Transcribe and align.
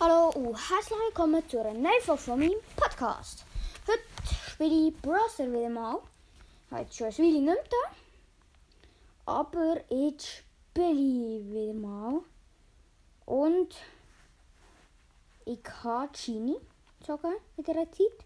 Hallo 0.00 0.28
und 0.28 0.54
herzlich 0.54 0.96
willkommen 1.06 1.42
zu 1.48 1.58
einer 1.58 1.72
neuen 1.72 2.00
Folge 2.00 2.22
von 2.22 2.38
meinem 2.38 2.60
Podcast. 2.76 3.44
Heute 3.84 4.00
spiele 4.48 4.90
ich 4.90 4.96
Browser 5.02 5.50
wieder 5.50 5.68
mal. 5.68 5.98
Jetzt 6.70 6.96
schon 6.96 7.08
ein 7.08 7.18
Weile 7.18 7.40
nicht 7.40 7.68
da. 7.68 7.90
Aber 9.26 9.80
jetzt 9.90 10.28
spiele 10.28 10.92
ich 10.92 11.50
wieder 11.50 11.74
mal. 11.74 12.20
Und 13.26 13.74
ich 15.46 15.58
habe 15.82 16.10
Genie 16.12 16.58
gezogen 17.00 17.34
in 17.56 17.64
dieser 17.64 17.90
Zeit. 17.90 18.24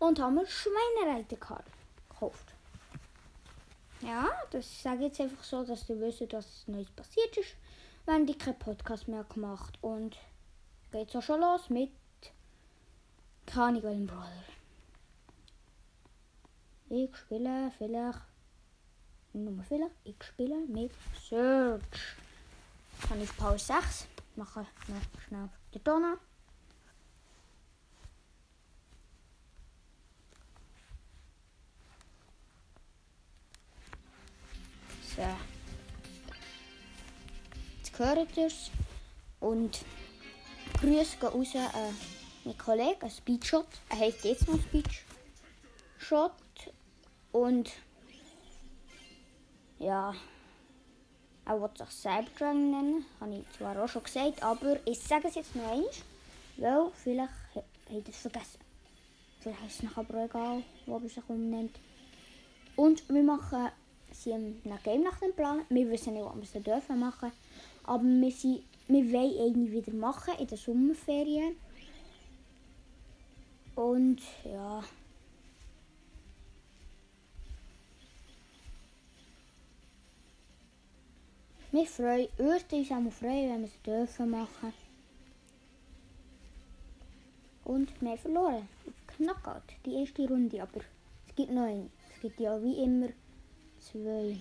Und 0.00 0.20
habe 0.20 0.34
mir 0.34 0.46
Schweinereiter 0.46 1.36
gekauft. 1.36 2.52
Ja, 4.02 4.28
das 4.50 4.82
sage 4.82 4.96
ich 4.96 5.02
jetzt 5.04 5.22
einfach 5.22 5.42
so, 5.42 5.64
dass 5.64 5.86
du 5.86 5.98
wisst, 5.98 6.30
was 6.34 6.64
Neues 6.66 6.90
passiert 6.90 7.34
ist. 7.38 7.56
Wenn 8.04 8.28
ich 8.28 8.38
keinen 8.38 8.58
Podcast 8.58 9.08
mehr 9.08 9.24
gemacht 9.24 9.78
und 9.80 10.18
geht's 10.94 11.16
auch 11.16 11.22
schon 11.22 11.40
los 11.40 11.70
mit 11.70 11.90
Ahnung 13.56 14.06
Brawler. 14.06 14.44
Ich 16.88 17.16
spiele 17.16 17.72
vielleicht, 17.76 18.20
nur 19.32 19.64
vielleicht, 19.64 19.94
ich 20.04 20.22
spiele 20.22 20.56
mit 20.68 20.92
Search. 21.28 21.82
Kann 23.08 23.20
ich 23.20 23.36
Pause 23.36 23.64
6, 23.64 24.06
mache 24.36 24.60
noch 24.60 25.22
schnell 25.26 25.48
Ton 25.82 26.04
an. 26.04 26.18
So. 35.16 35.22
Jetzt 37.78 37.98
hört 37.98 38.36
ihr 38.36 38.46
es. 38.46 38.70
Und 39.40 39.84
Grüße 40.80 41.16
gehen 41.18 41.28
raus 41.28 41.54
an 41.54 41.94
meinen 42.44 42.58
Kollegen, 42.58 43.10
Speedshot. 43.10 43.66
Er 43.88 43.98
heißt 43.98 44.24
jetzt 44.24 44.48
noch 44.48 44.58
Speedshot. 44.60 46.32
Und 47.32 47.72
ja, 49.78 50.14
er 51.46 51.60
will 51.60 51.70
sich 51.76 51.90
Cyberdragon 51.90 52.70
nennen. 52.70 53.06
Habe 53.20 53.34
ich 53.34 53.58
zwar 53.58 53.82
auch 53.82 53.88
schon 53.88 54.02
gesagt, 54.02 54.42
aber 54.42 54.78
ich 54.86 55.00
sage 55.00 55.28
es 55.28 55.34
jetzt 55.34 55.54
noch 55.56 55.70
einmal, 55.70 55.90
weil 56.56 56.90
vielleicht 57.02 57.32
hat 57.54 57.64
er 57.90 58.08
es 58.08 58.16
vergessen. 58.16 58.60
Vielleicht 59.40 59.66
ist 59.66 59.76
es 59.76 59.82
nachher 59.82 59.98
aber 59.98 60.24
egal, 60.24 60.62
wo 60.86 60.96
er 60.96 61.08
sich 61.08 61.28
umnennt. 61.28 61.78
Und 62.76 63.08
wir 63.08 63.22
machen 63.22 63.68
sie 64.10 64.32
ein 64.32 64.62
Game 64.82 65.02
nach 65.02 65.18
dem 65.18 65.34
Plan. 65.34 65.62
Wir 65.68 65.90
wissen 65.90 66.14
nicht, 66.14 66.24
was 66.24 66.54
wir 66.54 66.60
dürfen 66.60 66.98
machen. 66.98 67.30
Aber 67.84 68.02
wir, 68.02 68.30
sind, 68.30 68.64
wir 68.88 69.12
wollen 69.12 69.40
eigentlich 69.40 69.72
wieder 69.72 69.96
machen 69.96 70.34
in 70.38 70.46
der 70.46 70.58
Sommerferien. 70.58 71.56
Und 73.74 74.20
ja. 74.44 74.84
Wir 81.72 81.86
freuen 81.86 82.28
uns 82.38 82.90
auch 82.92 83.12
freuen, 83.12 83.50
wenn 83.50 83.60
wir 83.62 83.68
es 83.68 83.82
dürfen 83.82 84.30
machen. 84.30 84.72
Und 87.64 87.90
wir 88.00 88.16
verloren. 88.16 88.68
Knockout, 89.16 89.62
die 89.84 89.94
erste 89.94 90.28
Runde, 90.28 90.62
aber 90.62 90.80
es 91.26 91.34
gibt 91.34 91.50
noch 91.50 91.62
eine. 91.62 91.90
Es 92.14 92.20
gibt 92.20 92.38
ja 92.38 92.62
wie 92.62 92.84
immer 92.84 93.08
zwei. 93.80 94.36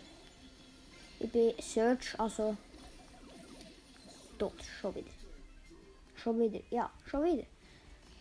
Ich 1.20 1.32
bin 1.32 1.54
Search, 1.60 2.20
also 2.20 2.56
tot, 4.38 4.54
schon 4.82 4.96
wieder. 4.96 5.12
Schon 6.16 6.40
wieder, 6.40 6.60
ja, 6.70 6.92
schon 7.06 7.24
wieder. 7.26 7.44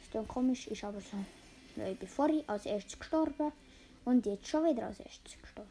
Ist 0.02 0.14
dann 0.14 0.26
komisch, 0.26 0.66
ist 0.66 0.84
aber 0.84 1.00
so. 1.00 1.16
Ich 1.76 1.98
bin 1.98 2.08
vorhin 2.08 2.42
als 2.48 2.66
erstes 2.66 2.98
gestorben 2.98 3.52
und 4.04 4.26
jetzt 4.26 4.48
schon 4.48 4.64
wieder 4.64 4.86
als 4.86 5.00
erstes 5.00 5.40
gestorben. 5.40 5.70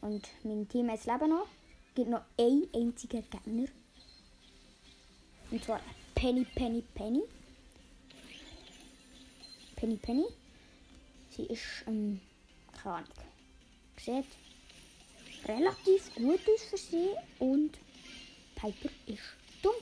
Und 0.00 0.28
mein 0.44 0.68
Team 0.68 0.88
jetzt 0.88 1.06
leben 1.06 1.30
noch. 1.30 1.46
Es 1.88 1.94
gibt 1.94 2.08
noch 2.08 2.22
einen 2.38 2.68
einzigen 2.74 3.22
Gegner. 3.30 3.68
Und 5.50 5.64
zwar 5.64 5.80
Penny, 6.14 6.46
Penny, 6.54 6.82
Penny. 6.94 7.22
Penny, 9.76 9.96
Penny. 9.96 10.26
Sie 11.30 11.44
ist, 11.44 11.84
ähm, 11.86 12.20
keine 12.82 12.96
Ahnung 12.96 13.08
sieht 14.04 14.24
relativ 15.46 16.14
gut 16.14 16.40
aus 16.48 16.62
für 16.62 16.76
sie 16.76 17.10
und 17.38 17.72
Piper 18.60 18.90
ist 19.06 19.22
dumm. 19.62 19.72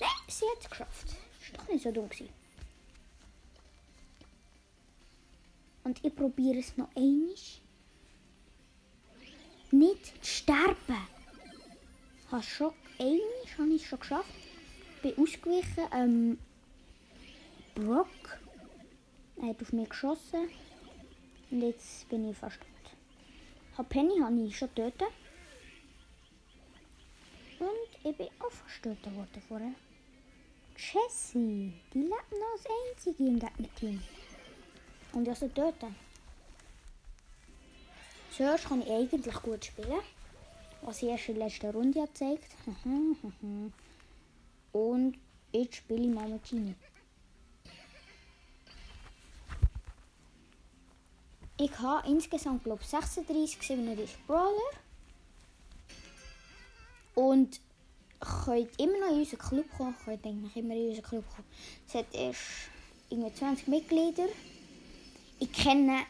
Nein, 0.00 0.08
sie 0.28 0.44
hat 0.46 0.62
es 0.62 0.70
geschafft. 0.70 1.08
Ist 1.40 1.56
doch 1.56 1.68
nicht 1.68 1.84
so 1.84 1.92
dumm. 1.92 2.08
Und 5.84 6.04
ich 6.04 6.14
probiere 6.14 6.58
es 6.58 6.76
noch 6.76 6.88
einmal. 6.96 7.34
Nicht 9.70 10.26
sterben. 10.26 11.06
Hast 12.30 12.48
schon 12.48 12.72
einmal 12.98 13.58
habe 13.58 13.74
ich 13.74 13.86
schon 13.86 14.00
geschafft. 14.00 14.34
Bin 15.02 15.16
ausgewichen. 15.16 15.84
Ähm, 15.92 16.38
Brock 17.74 18.08
er 19.40 19.48
hat 19.48 19.62
auf 19.62 19.72
mich 19.72 19.88
geschossen. 19.88 20.48
Und 21.50 21.62
jetzt 21.62 22.08
bin 22.08 22.28
ich 22.28 22.36
fast 22.36 22.58
Penny 23.88 24.20
habe 24.20 24.38
ich 24.44 24.58
schon 24.58 24.74
töten. 24.74 25.06
Bin 28.02 28.28
auch 28.40 28.50
verstößt 28.50 29.04
worden 29.14 29.42
vorher. 29.46 29.74
Jessie, 30.76 31.72
die 31.92 31.98
lebt 31.98 32.32
noch 32.32 32.52
als 32.52 32.64
einzige 32.88 33.24
im 33.24 33.38
Gegnerteam. 33.38 34.02
Und 35.12 35.28
ich 35.28 35.38
soll 35.38 35.50
töten. 35.50 35.94
Zuerst 38.34 38.64
kann 38.64 38.80
ich 38.82 38.90
eigentlich 38.90 39.34
gut 39.42 39.64
spielen. 39.64 40.00
Was 40.82 41.02
ich 41.02 41.08
erst 41.10 41.28
in 41.28 41.34
der 41.34 41.44
letzten 41.44 41.70
Runde 41.70 42.00
gezeigt 42.00 42.50
Und 44.72 45.18
jetzt 45.52 45.76
spiele 45.76 46.08
ich 46.08 46.14
mal 46.14 46.28
mit 46.28 46.48
Genie. 46.48 46.74
Ich 51.58 51.78
habe 51.78 52.08
insgesamt 52.08 52.64
glaube 52.64 52.82
36, 52.82 53.60
37 53.60 54.26
Brawler. 54.26 54.70
Und 57.14 57.60
könnt 58.20 58.78
immer 58.78 58.98
noch 58.98 59.10
in 59.10 59.20
unseren 59.20 59.38
Club 59.38 59.66
kommen. 59.76 59.96
Könnt 60.04 60.24
eigentlich 60.24 60.56
immer 60.56 60.74
in 60.74 60.88
unseren 60.90 61.04
Club. 61.04 61.24
Es 61.88 61.94
hat 61.94 62.06
erst 62.12 62.40
irgendwie 63.08 63.32
20 63.32 63.68
Mitglieder. 63.68 64.28
Ich 65.38 65.52
kenne 65.52 66.00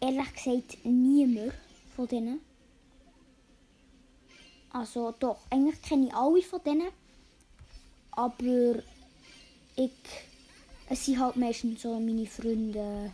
ehrlich 0.00 0.32
gesagt 0.32 0.84
niemand 0.84 1.52
von 1.96 2.06
denen. 2.06 2.40
Also 4.70 5.14
doch, 5.18 5.38
eigentlich 5.50 5.82
kenne 5.82 6.06
ich 6.06 6.14
alle 6.14 6.42
von 6.42 6.62
denen. 6.62 6.88
Aber 8.12 8.82
ich, 9.76 9.90
es 10.88 11.04
sind 11.04 11.18
halt 11.18 11.36
meistens 11.36 11.82
so 11.82 11.98
meine 11.98 12.26
Freunde. 12.26 13.12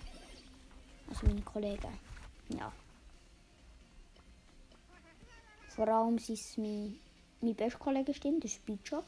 Also 1.09 1.27
meine 1.27 1.43
Kollegen. 1.43 1.99
Ja. 2.49 2.73
Vor 5.69 5.89
allem 5.89 6.19
sind 6.19 6.99
mein 7.45 7.55
bester 7.55 7.79
Kollege, 7.79 8.15
stimmt, 8.15 8.43
der 8.43 8.49
Speedshot. 8.49 9.05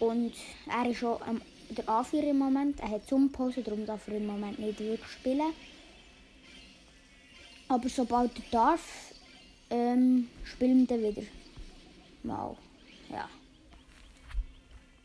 Und 0.00 0.32
er 0.68 0.90
ist 0.90 0.98
schon 0.98 1.18
ähm, 1.28 1.40
der 1.70 1.88
Anführer 1.88 2.30
im 2.30 2.38
Moment. 2.38 2.80
Er 2.80 2.90
hat 2.90 3.08
Sommerpause, 3.08 3.62
darum 3.62 3.86
darf 3.86 4.08
er 4.08 4.16
im 4.16 4.26
Moment 4.26 4.58
nicht 4.58 4.80
wirklich 4.80 5.10
spielen. 5.10 5.52
Aber 7.68 7.88
sobald 7.88 8.36
er 8.36 8.50
darf, 8.50 9.14
ähm, 9.70 10.28
spielen 10.44 10.88
wir 10.88 10.98
wieder. 10.98 11.22
Mal. 12.22 12.56
Ja. 13.10 13.28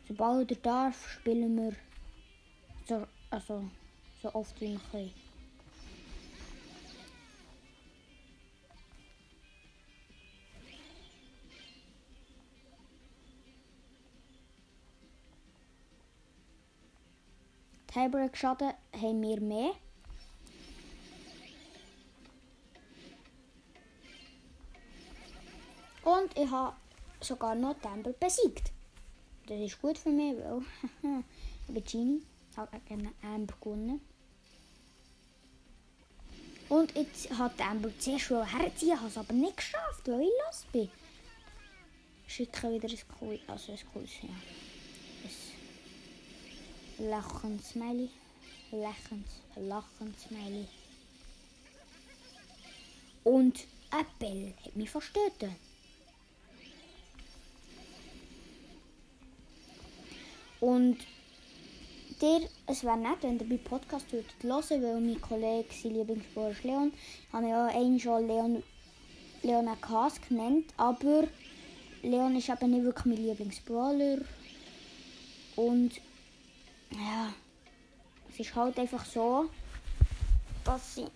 Sobald 0.08 0.50
er 0.50 0.56
darf, 0.56 1.08
spielen 1.12 1.56
wir 1.56 1.76
so 2.86 3.06
also, 3.30 3.64
so 4.22 4.34
oft 4.34 4.60
wie 4.60 4.72
wir 4.72 4.80
können. 4.90 5.27
Tiebreak-Schaden 17.98 18.74
haben 18.94 19.22
wir 19.22 19.40
mehr. 19.40 19.72
Und 26.04 26.38
ich 26.38 26.48
habe 26.48 26.76
sogar 27.20 27.56
noch 27.56 27.74
Temple 27.80 28.14
besiegt. 28.14 28.70
Das 29.46 29.58
ist 29.58 29.82
gut 29.82 29.98
für 29.98 30.10
mich, 30.10 30.36
weil 30.36 30.62
ich 31.74 31.84
Genie 31.84 32.22
habe 32.56 32.80
gegen 32.86 33.12
Amber. 33.22 33.54
Und 36.68 36.94
jetzt 36.94 37.30
hat 37.36 37.60
Amber 37.60 37.90
zuerst 37.98 38.30
herziehen, 38.30 38.96
habe 38.96 39.08
es 39.08 39.18
aber 39.18 39.32
nicht 39.32 39.56
geschafft, 39.56 40.06
weil 40.06 40.20
ich 40.20 40.30
los 40.46 40.66
bin. 40.70 40.88
schicke 42.28 42.70
wieder 42.70 42.88
ein 42.88 42.98
cool, 43.20 43.40
also 43.48 43.72
ein 43.72 43.78
cooles, 43.92 44.22
ja. 44.22 44.28
Ein 46.98 47.10
lachendes 47.10 47.70
Smiley. 47.70 48.10
Lächelnd, 48.70 49.26
lachend 49.56 50.18
Smiley. 50.20 50.66
Und 53.24 53.66
Bell 54.18 54.52
hat 54.64 54.76
mich 54.76 54.90
verstört. 54.90 55.44
Und 60.60 60.98
der, 62.20 62.40
es 62.66 62.82
wäre 62.82 62.98
nett, 62.98 63.22
wenn 63.22 63.38
ihr 63.38 63.48
bei 63.48 63.56
Podcast 63.56 64.06
hören 64.12 64.24
weil 64.42 65.00
mein 65.00 65.20
Kollege, 65.20 65.68
sein 65.70 65.94
Lieblingsbauer 65.94 66.50
ist 66.50 66.64
Leon, 66.64 66.92
habe 67.32 67.44
ich 67.44 67.50
ja 67.50 67.66
einen 67.66 68.00
schon 68.00 68.26
Leon, 68.26 68.62
Leon 69.42 69.80
Kass 69.80 70.20
genannt, 70.28 70.74
aber 70.76 71.28
Leon 72.02 72.36
ist 72.36 72.48
eben 72.48 72.70
nicht 72.70 72.82
wirklich 72.82 73.06
mein 73.06 73.24
Lieblingsbrawler. 73.24 74.18
Und 75.56 75.92
ja, 76.92 77.32
es 78.28 78.40
ist 78.40 78.54
halt 78.54 78.78
einfach 78.78 79.04
so, 79.04 79.48
dass, 80.64 80.94
sie, 80.94 81.06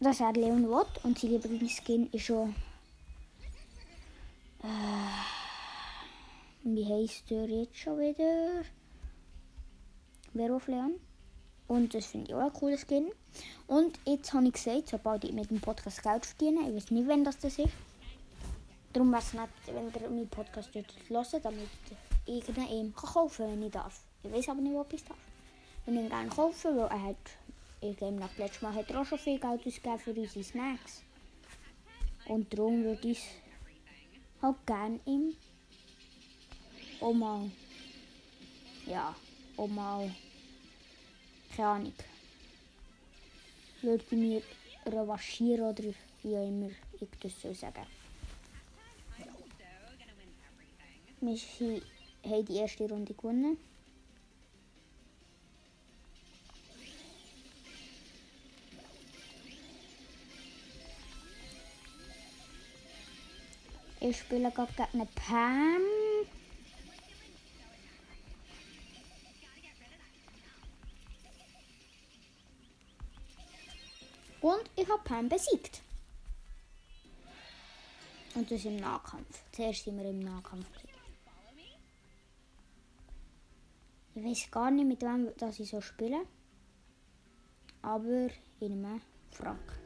dass 0.00 0.20
er 0.20 0.32
Leon 0.32 0.68
will 0.68 0.86
und 1.02 1.18
sein 1.18 1.30
Lieblingsskin 1.30 2.10
ist 2.12 2.24
schon. 2.24 2.54
Äh, 4.62 4.66
wie 6.62 6.84
heißt 6.84 7.30
der 7.30 7.46
jetzt 7.46 7.76
schon 7.78 7.98
wieder? 7.98 8.62
Werwolf 10.34 10.68
Leon. 10.68 11.00
Und 11.68 11.94
das 11.94 12.06
finde 12.06 12.28
ich 12.28 12.34
auch 12.34 12.40
ein 12.40 12.52
cooles 12.52 12.82
Skin. 12.82 13.10
Und 13.66 13.98
jetzt 14.04 14.32
habe 14.32 14.46
ich 14.46 14.52
gesagt, 14.54 14.88
sobald 14.88 15.24
ich 15.24 15.32
mit 15.32 15.50
dem 15.50 15.60
Podcast 15.60 16.02
Geld 16.02 16.26
verdiene, 16.26 16.68
ich 16.68 16.74
weiß 16.74 16.90
nicht, 16.90 17.08
wann 17.08 17.24
das, 17.24 17.38
das 17.38 17.58
ist. 17.58 17.72
Darum 18.92 19.12
wäre 19.12 19.22
es 19.22 19.32
nett, 19.32 19.48
wenn 19.66 20.02
ihr 20.02 20.10
meinen 20.10 20.28
Podcast 20.28 20.74
hört, 20.74 21.44
damit 21.44 21.68
ich 22.26 22.48
ihn 22.48 22.92
kaufen 22.92 23.36
kann, 23.36 23.52
wenn 23.52 23.62
ich 23.62 23.70
darf. 23.70 24.02
Ich 24.22 24.32
weiß 24.32 24.48
aber 24.50 24.60
nicht, 24.60 24.76
ob 24.76 24.92
ich 24.92 25.04
darf. 25.04 25.16
Wenn 25.86 25.96
ich 25.96 26.02
ihn 26.02 26.08
gerne 26.08 26.28
kaufen, 26.28 26.76
weil 26.76 26.88
er 26.88 27.02
hat, 27.02 27.16
ich 27.80 27.96
glaube, 27.96 28.16
nach 28.16 28.36
letztes 28.36 28.62
Mal 28.62 28.74
hat 28.74 28.90
er 28.90 29.00
auch 29.00 29.06
schon 29.06 29.18
viel 29.18 29.38
Geld 29.38 29.66
ausgegeben 29.66 29.98
für 29.98 30.12
unsere 30.12 30.44
Snacks. 30.44 31.02
Und 32.26 32.52
darum 32.52 32.84
würde 32.84 33.08
ich 33.08 33.18
es 33.18 34.42
halt 34.42 34.66
gerne 34.66 35.00
ihm 35.06 35.34
auch 37.00 37.14
mal, 37.14 37.50
ja, 38.86 39.14
auch 39.56 39.66
mal, 39.66 40.10
keine 41.56 41.68
Ahnung, 41.68 41.92
würde 43.82 44.16
mir 44.16 44.42
revanchieren 44.86 45.64
oder 45.64 45.84
wie 46.22 46.36
auch 46.36 46.46
immer 46.46 46.70
ich 47.00 47.08
das 47.20 47.40
so 47.40 47.54
sagen. 47.54 47.86
Wir 51.20 51.36
haben 52.24 52.44
die 52.44 52.56
erste 52.56 52.88
Runde 52.88 53.14
gewonnen. 53.14 53.56
Ich 64.02 64.18
spiele 64.18 64.50
gerade 64.50 64.88
eine 64.94 65.06
Pam. 65.14 65.82
Und 74.40 74.70
ich 74.74 74.88
habe 74.88 75.02
Pam 75.04 75.28
besiegt. 75.28 75.82
Und 78.34 78.50
das 78.50 78.64
im 78.64 78.76
Nahkampf. 78.76 79.42
Zuerst 79.52 79.84
sind 79.84 79.98
wir 79.98 80.08
im 80.08 80.20
Nahkampf. 80.20 80.66
Ich 84.14 84.24
weiß 84.24 84.50
gar 84.50 84.70
nicht, 84.70 84.86
mit 84.86 85.02
wem 85.02 85.30
dass 85.36 85.60
ich 85.60 85.68
so 85.68 85.82
spiele. 85.82 86.26
Aber 87.82 88.26
ich 88.60 88.68
nehme 88.68 89.02
Frank. 89.30 89.78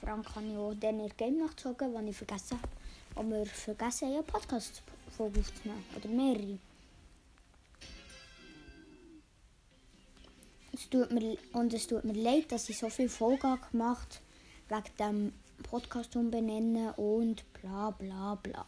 Frank 0.00 0.26
kann 0.26 0.50
ich 0.50 0.56
auch 0.58 0.72
in 0.72 1.08
Game 1.16 1.38
nachzogen, 1.38 1.94
wenn 1.94 2.08
ich 2.08 2.16
vergessen 2.16 2.58
habe. 2.58 2.77
Und 3.18 3.30
wir 3.32 3.44
vergessen, 3.46 4.12
einen 4.12 4.24
Podcast-Folge 4.24 5.40
aufzunehmen. 5.40 5.84
Oder 5.96 6.08
mehrere. 6.08 6.58
Es 10.72 10.88
tut 10.88 11.10
mir, 11.10 11.36
und 11.52 11.74
es 11.74 11.88
tut 11.88 12.04
mir 12.04 12.12
leid, 12.12 12.52
dass 12.52 12.68
ich 12.68 12.78
so 12.78 12.88
viel 12.88 13.08
Folgen 13.08 13.58
gemacht 13.72 14.20
habe, 14.70 14.84
wegen 14.84 14.96
dem 14.96 15.32
Podcast 15.64 16.14
umbenennen 16.14 16.90
und 16.92 17.42
bla 17.54 17.90
bla 17.90 18.36
bla. 18.36 18.64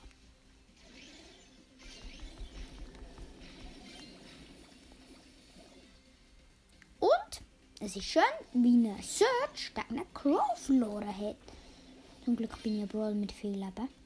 Und 6.99 7.41
es 7.79 7.95
ist 7.95 8.05
schön, 8.05 8.23
wie 8.53 8.89
ein 8.89 9.01
Search 9.01 9.73
gegen 9.75 10.01
einen 10.01 10.13
Crow 10.13 10.59
verloren 10.59 11.17
hat. 11.17 11.37
Zum 12.25 12.35
Glück 12.35 12.61
bin 12.65 12.79
ich 12.79 12.83
ein 12.83 12.89
Brawl 12.89 13.15
mit 13.15 13.31
viel 13.31 13.53
Leben. 13.53 14.00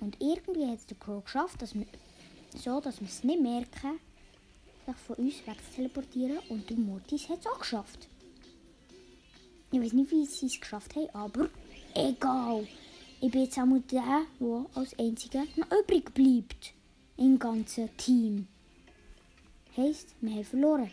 Und 0.00 0.16
irgendwie 0.20 0.66
hat 0.66 0.78
es 0.78 0.86
der 0.86 0.96
Crow 0.96 1.24
geschafft, 1.24 1.62
dass 1.62 1.74
wir, 1.74 1.86
so 2.56 2.80
dass 2.80 3.00
wir 3.00 3.08
es 3.08 3.24
nicht 3.24 3.40
merken, 3.40 3.98
sich 4.86 4.96
von 4.96 5.16
uns 5.16 5.46
weg 5.46 5.56
zu 5.68 5.76
teleportieren. 5.76 6.38
Und 6.48 6.68
der 6.70 6.76
Mortis 6.76 7.28
hat 7.28 7.40
es 7.40 7.46
auch 7.46 7.58
geschafft. 7.58 8.08
Ich 9.70 9.80
weiß 9.80 9.92
nicht, 9.92 10.10
wie 10.10 10.24
sie 10.24 10.46
es 10.46 10.60
geschafft 10.60 10.96
haben, 10.96 11.10
aber 11.12 11.48
egal. 11.94 12.66
Ich 13.20 13.30
bin 13.30 13.42
jetzt 13.42 13.58
auch 13.58 13.66
mal 13.66 13.80
der, 13.80 14.22
der 14.40 14.66
als 14.74 14.98
einziger 14.98 15.44
noch 15.56 15.70
übrig 15.72 16.14
bleibt. 16.14 16.72
Im 17.16 17.38
ganzen 17.38 17.94
Team. 17.96 18.46
Heißt, 19.76 20.14
wir 20.20 20.30
haben 20.30 20.44
verloren. 20.44 20.90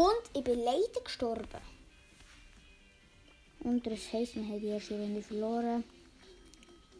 Und 0.00 0.30
ich 0.32 0.42
bin 0.42 0.64
leider 0.64 1.02
gestorben. 1.04 1.60
Und 3.58 3.86
das 3.86 4.10
heisst, 4.14 4.34
wir 4.34 4.44
haben 4.44 4.58
die 4.58 4.68
erste 4.68 4.98
Runde 4.98 5.20
verloren. 5.20 5.84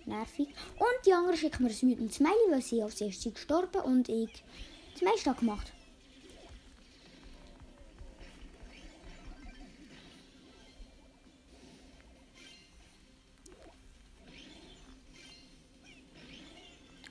Nervig. 0.05 0.49
Und 0.79 1.07
die 1.07 1.15
anderen 1.15 1.39
schicken 1.39 1.65
mir 1.65 1.71
ein 1.71 2.11
Smiley, 2.11 2.51
weil 2.51 2.61
sie 2.61 2.83
als 2.83 3.01
erstes 3.01 3.33
gestorben 3.33 3.81
und 3.81 4.07
ich 4.11 4.45
das 4.93 5.01
meiste 5.01 5.33
gemacht. 5.33 5.73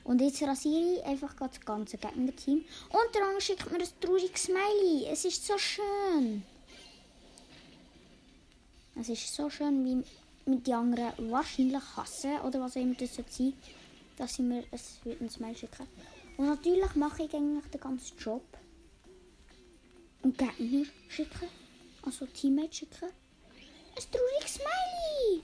Und 0.04 0.20
jetzt 0.20 0.42
rasiere 0.42 0.94
ich 0.94 1.04
einfach 1.04 1.34
das 1.34 1.60
ganze 1.60 1.98
Gegnerteam. 1.98 2.64
Und 2.88 3.14
der 3.14 3.22
andere 3.22 3.40
schickt 3.40 3.70
mir 3.70 3.78
ein 3.78 3.88
trauriges 4.00 4.44
Smiley. 4.44 5.06
Es 5.10 5.24
ist 5.24 5.46
so 5.46 5.56
schön. 5.58 6.42
Es 8.98 9.08
ist 9.08 9.34
so 9.34 9.48
schön, 9.48 9.84
wie 9.84 10.50
mit 10.50 10.66
die 10.66 10.74
anderen 10.74 11.12
wahrscheinlich 11.30 11.82
hassen 11.96 12.40
oder 12.40 12.60
was 12.60 12.76
auch 12.76 12.80
immer 12.80 12.94
das 12.94 13.14
sein 13.14 13.54
dass 14.16 14.34
sie 14.34 14.42
mir 14.42 14.64
ein 15.20 15.30
Smiley 15.30 15.56
schicken. 15.56 15.86
Und 16.36 16.46
natürlich 16.46 16.94
mache 16.94 17.22
ich 17.24 17.34
eigentlich 17.34 17.64
den 17.70 17.80
ganzen 17.80 18.18
Job. 18.18 18.42
Und 20.22 20.36
Gegner 20.36 20.84
schicken, 21.08 21.48
also 22.02 22.26
Teammates 22.26 22.76
schicken. 22.76 23.08
Ein 23.96 24.02
trauriges 24.12 24.54
Smiley! 24.54 25.42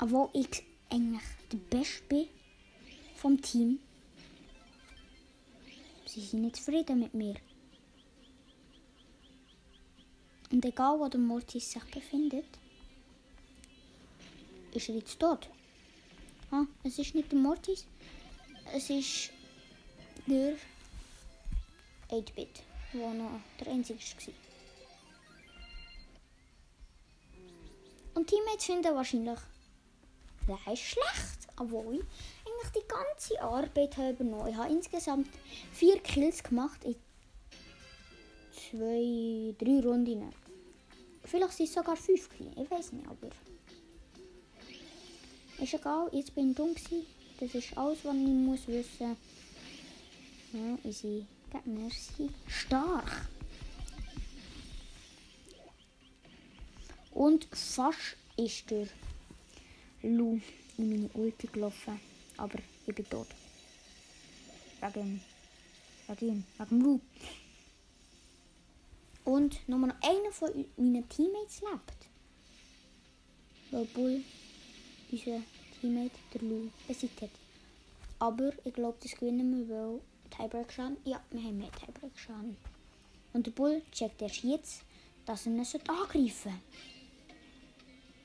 Obwohl 0.00 0.30
ich 0.32 0.64
eigentlich 0.90 1.22
der 1.52 1.58
Beste 1.58 2.02
bin 2.04 2.28
vom 3.16 3.40
Team. 3.40 3.80
Sie 6.06 6.20
sind 6.20 6.42
nicht 6.42 6.56
zufrieden 6.56 7.00
mit 7.00 7.14
mir. 7.14 7.34
Und 10.50 10.64
egal 10.64 10.98
wo 10.98 11.08
der 11.08 11.20
Mortis 11.20 11.72
sich 11.72 11.84
befindet, 11.84 12.46
ist 14.72 14.88
er 14.88 14.94
jetzt 14.94 15.18
tot. 15.18 15.48
Ah, 16.50 16.64
es 16.84 16.98
ist 16.98 17.14
nicht 17.14 17.30
der 17.30 17.38
Mortis, 17.38 17.86
es 18.72 18.88
ist 18.88 19.30
der 20.26 20.56
8-Bit, 22.10 22.62
der 22.94 23.14
noch 23.14 23.40
der 23.60 23.68
einzige 23.68 23.98
war. 23.98 24.34
Und 28.14 28.26
Teammates 28.26 28.64
finden 28.64 28.94
wahrscheinlich, 28.94 29.38
ist 30.72 30.82
schlecht, 30.82 31.48
obwohl 31.56 31.94
ich 31.96 32.00
eigentlich 32.00 32.82
die 32.82 32.88
ganze 32.88 33.40
Arbeit 33.42 33.96
habe 33.96 34.10
übernommen. 34.10 34.48
Ich 34.48 34.56
habe 34.56 34.72
insgesamt 34.72 35.28
vier 35.72 35.98
Kills 36.00 36.42
gemacht 36.42 36.84
in 36.84 36.96
zwei, 38.52 39.54
drei 39.58 39.80
Runden. 39.80 40.32
Vielleicht 41.24 41.52
sind 41.52 41.68
es 41.68 41.74
sogar 41.74 41.96
fünf 41.96 42.28
gewesen. 42.28 42.58
Ich 42.60 42.70
weiß 42.70 42.92
nicht, 42.92 43.06
aber... 43.06 43.28
Ist 45.60 45.74
egal, 45.74 46.08
jetzt 46.12 46.34
bin 46.34 46.50
ich 46.50 46.56
dumm. 46.56 46.74
Das 47.40 47.54
ist 47.54 47.76
alles, 47.76 48.04
was 48.04 48.14
ich 48.14 48.28
muss 48.28 48.66
wissen. 48.68 49.16
Ja, 50.52 50.78
unsere 50.82 51.26
Gegner 51.50 51.90
sind 51.90 52.32
stark. 52.46 53.28
Und 57.10 57.48
fast 57.50 58.16
ist 58.36 58.70
der 58.70 58.86
Lu 60.02 60.40
in 60.76 60.88
meine 60.90 61.10
Ulti 61.14 61.46
gelaufen. 61.48 62.00
Aber 62.36 62.58
ich 62.86 62.94
bin 62.94 63.08
tot. 63.08 63.28
Wegen, 64.80 65.20
wegen 66.06 66.28
ihm, 66.28 66.44
wegen 66.58 66.80
Lu. 66.80 67.00
Und 69.24 69.68
nur 69.68 69.78
noch 69.78 69.94
einer 70.02 70.32
von 70.32 70.64
meinen 70.76 71.08
Teammates 71.08 71.60
lebt. 71.60 72.08
Bull, 73.94 74.22
unser 75.10 75.42
Teammate, 75.80 76.18
der 76.32 76.42
Lu, 76.42 76.70
besiegt 76.86 77.20
hat. 77.22 77.30
Aber 78.18 78.52
ich 78.64 78.72
glaube, 78.72 78.96
das 79.02 79.12
gewinnen 79.12 79.68
wir, 79.68 79.76
weil 79.76 80.00
Tiebreak 80.30 80.72
schaden. 80.72 80.96
Ja, 81.04 81.22
wir 81.30 81.42
haben 81.42 81.58
mehr 81.58 81.70
Tiebreak 81.72 82.18
schaden. 82.18 82.56
Und 83.32 83.46
der 83.46 83.50
Bull 83.50 83.82
checkt 83.92 84.22
erst 84.22 84.42
jetzt, 84.42 84.82
dass 85.26 85.46
er 85.46 85.52
ihn 85.52 85.60
angreifen 85.60 86.30
sollte. 86.32 86.58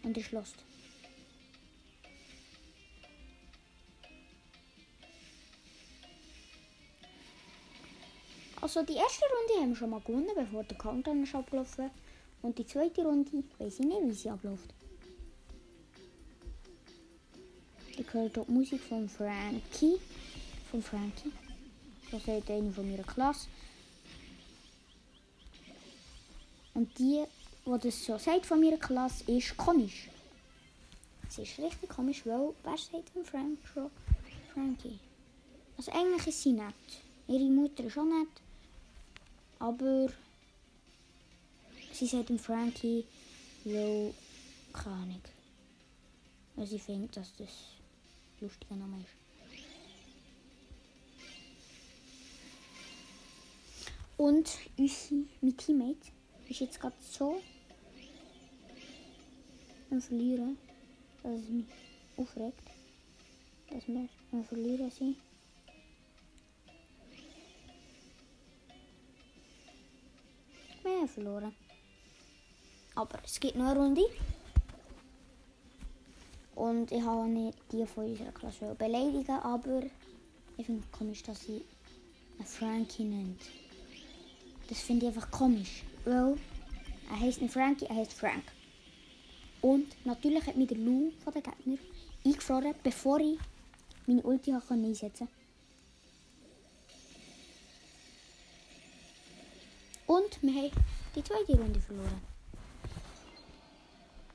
Und 0.03 0.17
ist 0.17 0.31
lost. 0.31 0.55
Also 8.63 8.81
die 8.81 8.93
erste 8.93 9.25
Runde 9.25 9.61
haben 9.61 9.69
wir 9.71 9.75
schon 9.75 9.89
mal 9.89 9.99
gewonnen, 9.99 10.29
bevor 10.33 10.63
der 10.63 10.77
Countdown 10.77 11.23
ist 11.23 11.35
abgelaufen. 11.35 11.91
Und 12.41 12.57
die 12.57 12.65
zweite 12.65 13.03
Runde 13.03 13.43
weiß 13.57 13.79
ich 13.81 13.85
nicht, 13.85 14.01
wie 14.03 14.13
sie 14.13 14.29
abläuft. 14.29 14.73
Ich 17.97 18.13
höre 18.13 18.29
dort 18.29 18.47
Musik 18.47 18.79
von 18.79 19.09
Frankie. 19.09 19.99
Von 20.71 20.81
Frankie. 20.81 21.33
Das 22.09 22.21
ist 22.21 22.49
eine 22.49 22.71
von 22.71 22.89
meiner 22.89 23.03
Klasse. 23.03 23.49
Und 26.73 26.97
die, 26.97 27.21
die 27.65 27.79
das 27.79 28.05
so 28.05 28.17
sagt 28.17 28.45
von 28.45 28.61
meiner 28.61 28.77
Klasse, 28.77 29.29
ist 29.29 29.57
komisch. 29.57 30.07
Sie 31.27 31.41
ist 31.41 31.59
richtig 31.59 31.89
komisch, 31.89 32.25
weil 32.25 32.53
wer 32.63 32.77
sagt 32.77 33.09
von 33.09 33.25
Frank? 33.25 33.59
Frankie. 34.53 34.99
Also 35.75 35.91
eigentlich 35.91 36.27
ist 36.27 36.41
sie 36.41 36.53
nett. 36.53 36.73
Ihre 37.27 37.49
Mutter 37.49 37.83
ist 37.83 37.97
auch 37.97 38.05
nett. 38.05 38.29
Aber 39.63 40.09
sie 41.93 42.05
sagt 42.05 42.27
dem 42.27 42.37
Frankie, 42.37 43.05
weil, 43.63 44.13
keine 44.73 44.95
Ahnung. 44.95 45.21
Weil 46.57 46.67
sie 46.67 46.79
findet, 46.79 47.15
dass 47.15 47.33
das 47.37 47.47
ein 47.47 48.41
lustiger 48.41 48.75
Name 48.75 48.97
ist. 48.97 49.07
Und 54.17 54.51
unsere, 54.77 55.23
mein 55.39 55.55
Teammate 55.55 56.11
ist 56.49 56.59
jetzt 56.59 56.81
gerade 56.81 56.97
so 57.09 57.41
am 59.91 60.01
Verlieren, 60.01 60.57
dass 61.23 61.39
es 61.39 61.47
mich 61.47 61.65
aufregt, 62.17 62.69
dass 63.69 63.87
wir 63.87 64.09
am 64.33 64.43
Verlieren 64.43 64.91
sind. 64.91 65.15
Haben 70.83 71.07
verloren. 71.07 71.53
Aber 72.95 73.19
es 73.23 73.39
gibt 73.39 73.55
noch 73.55 73.69
eine 73.69 73.79
Runde. 73.79 74.03
Und 76.55 76.91
ich 76.91 77.01
habe 77.01 77.27
nicht 77.27 77.57
die 77.71 77.85
von 77.85 78.05
unserer 78.05 78.31
Klasse 78.31 78.75
beleidigen, 78.77 79.39
aber 79.41 79.83
ich 80.57 80.65
finde 80.65 80.83
es 80.83 80.91
komisch, 80.97 81.23
dass 81.23 81.41
sie 81.41 81.63
einen 82.37 82.47
Frankie 82.47 83.03
nennt. 83.03 83.41
Das 84.69 84.79
finde 84.79 85.07
ich 85.07 85.15
einfach 85.15 85.31
komisch. 85.31 85.83
Weil 86.05 86.37
er 87.09 87.19
heißt 87.19 87.41
nicht 87.41 87.53
Frankie, 87.53 87.85
er 87.85 87.95
heißt 87.95 88.13
Frank. 88.13 88.43
Und 89.61 89.87
natürlich 90.05 90.45
hat 90.45 90.57
mich 90.57 90.67
der 90.67 90.77
Lou 90.77 91.11
von 91.23 91.33
den 91.33 91.43
Gegner 91.43 91.77
eingefroren, 92.25 92.75
bevor 92.83 93.19
ich 93.19 93.39
meine 94.05 94.21
Ulti 94.21 94.53
einsetzen 94.53 95.27
konnte. 95.27 95.42
Und 100.13 100.43
wir 100.43 100.53
haben 100.53 100.85
die 101.15 101.23
zweite 101.23 101.57
Runde 101.57 101.79
verloren. 101.79 102.21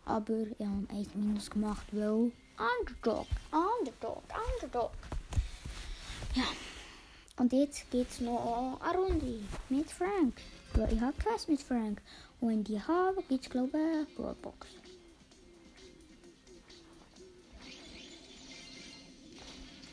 Aber 0.06 0.40
ich 0.40 0.66
habe 0.66 0.86
1 0.90 1.14
Minus 1.14 1.48
gemacht, 1.48 1.86
weil 1.92 2.32
Underdog, 2.58 3.26
Underdog, 3.52 4.24
Underdog. 4.56 4.90
Ja. 6.34 6.42
Und 7.36 7.52
jetzt 7.52 7.88
geht 7.92 8.10
es 8.10 8.20
noch 8.20 8.80
eine 8.80 8.98
Runde 8.98 9.38
mit 9.68 9.88
Frank. 9.88 10.40
Ja, 10.76 10.88
ich 10.90 11.00
habe 11.00 11.16
Quest 11.16 11.48
mit 11.48 11.62
Frank. 11.62 12.02
Und 12.40 12.64
die 12.64 12.82
habe, 12.82 13.22
gibt 13.28 13.44
es 13.44 13.50
glaube 13.50 13.68
ich 13.68 13.74
eine 13.76 14.06
Broadbox. 14.16 14.66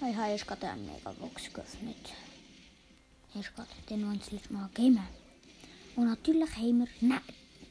Ich 0.02 0.16
habe 0.16 0.32
jetzt 0.32 0.48
gerade 0.48 0.68
eine 0.68 0.82
Megabox 0.82 1.54
geöffnet. 1.54 2.12
Erst 3.36 3.56
gerade 3.56 3.70
den, 3.88 4.12
wir 4.12 4.20
das 4.20 4.50
Mal 4.50 4.68
gegeben 4.70 5.08
Und 5.96 6.06
natürlich 6.06 6.56
haben 6.56 6.80
wir 6.80 7.08
ne 7.08 7.22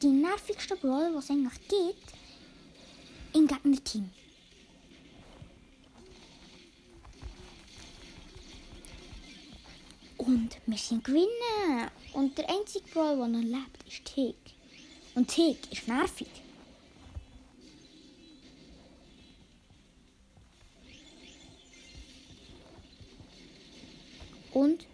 die 0.03 0.09
nervigste 0.09 0.77
Brawler, 0.77 1.15
was 1.15 1.25
es 1.25 1.31
eigentlich 1.31 1.69
gibt, 1.69 2.13
im 3.35 3.47
Gegnerteam. 3.47 4.11
Und 10.19 10.57
wir 10.67 10.79
sind 10.79 11.05
gewinnen. 11.05 11.91
Und 12.13 12.37
der 12.39 12.49
einzige 12.49 12.87
Brawler, 12.89 13.17
der 13.17 13.29
noch 13.29 13.41
lebt, 13.43 13.89
ist 13.89 14.05
Tick. 14.05 14.37
Und 15.15 15.29
Tick 15.29 15.59
ist 15.71 15.87
nervig. 15.87 16.29
Und 24.53 24.87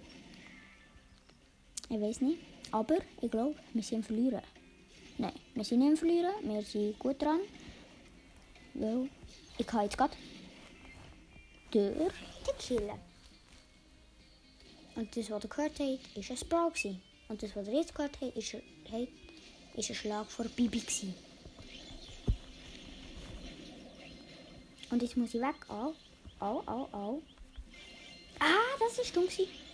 ich 1.88 2.00
weiß 2.00 2.22
nicht, 2.22 2.38
aber 2.72 2.98
ich 3.20 3.30
glaube, 3.30 3.56
wir 3.72 3.82
sind 3.82 4.04
verlieren. 4.04 4.42
Nein, 5.18 5.32
wir 5.54 5.64
sind 5.64 5.80
nicht 5.80 5.98
verlieren, 5.98 6.32
wir 6.42 6.62
sind 6.62 6.98
gut 6.98 7.20
dran. 7.20 7.40
Weil 8.74 9.08
ich 9.58 9.66
kann 9.66 9.82
jetzt 9.82 9.98
gerade 9.98 10.16
durch 11.70 11.94
den 11.94 12.58
Killen. 12.58 12.98
Und 14.96 15.16
das, 15.16 15.30
was 15.30 15.44
ihr 15.44 15.48
gehört 15.48 15.78
habt, 15.78 16.16
ist 16.16 16.30
ein. 16.30 16.48
Gewesen. 16.48 17.02
Und 17.28 17.42
das, 17.42 17.54
was 17.54 17.68
ihr 17.68 17.74
jetzt 17.74 17.94
gehört 17.94 18.18
habt, 18.20 18.36
ist, 18.36 18.54
ein 18.54 19.94
Schlag 19.94 20.30
vor 20.30 20.46
Bibi. 20.46 20.80
Gewesen. 20.80 21.14
Und 24.90 25.02
jetzt 25.02 25.16
muss 25.16 25.34
ich 25.34 25.40
weg. 25.40 25.54
Au, 25.68 25.94
au, 26.40 26.62
au, 26.66 26.88
au. 26.92 27.22
Ah, 28.40 28.76
das 28.80 28.98
ist 28.98 29.14
dumm. 29.14 29.26
Gewesen. 29.26 29.69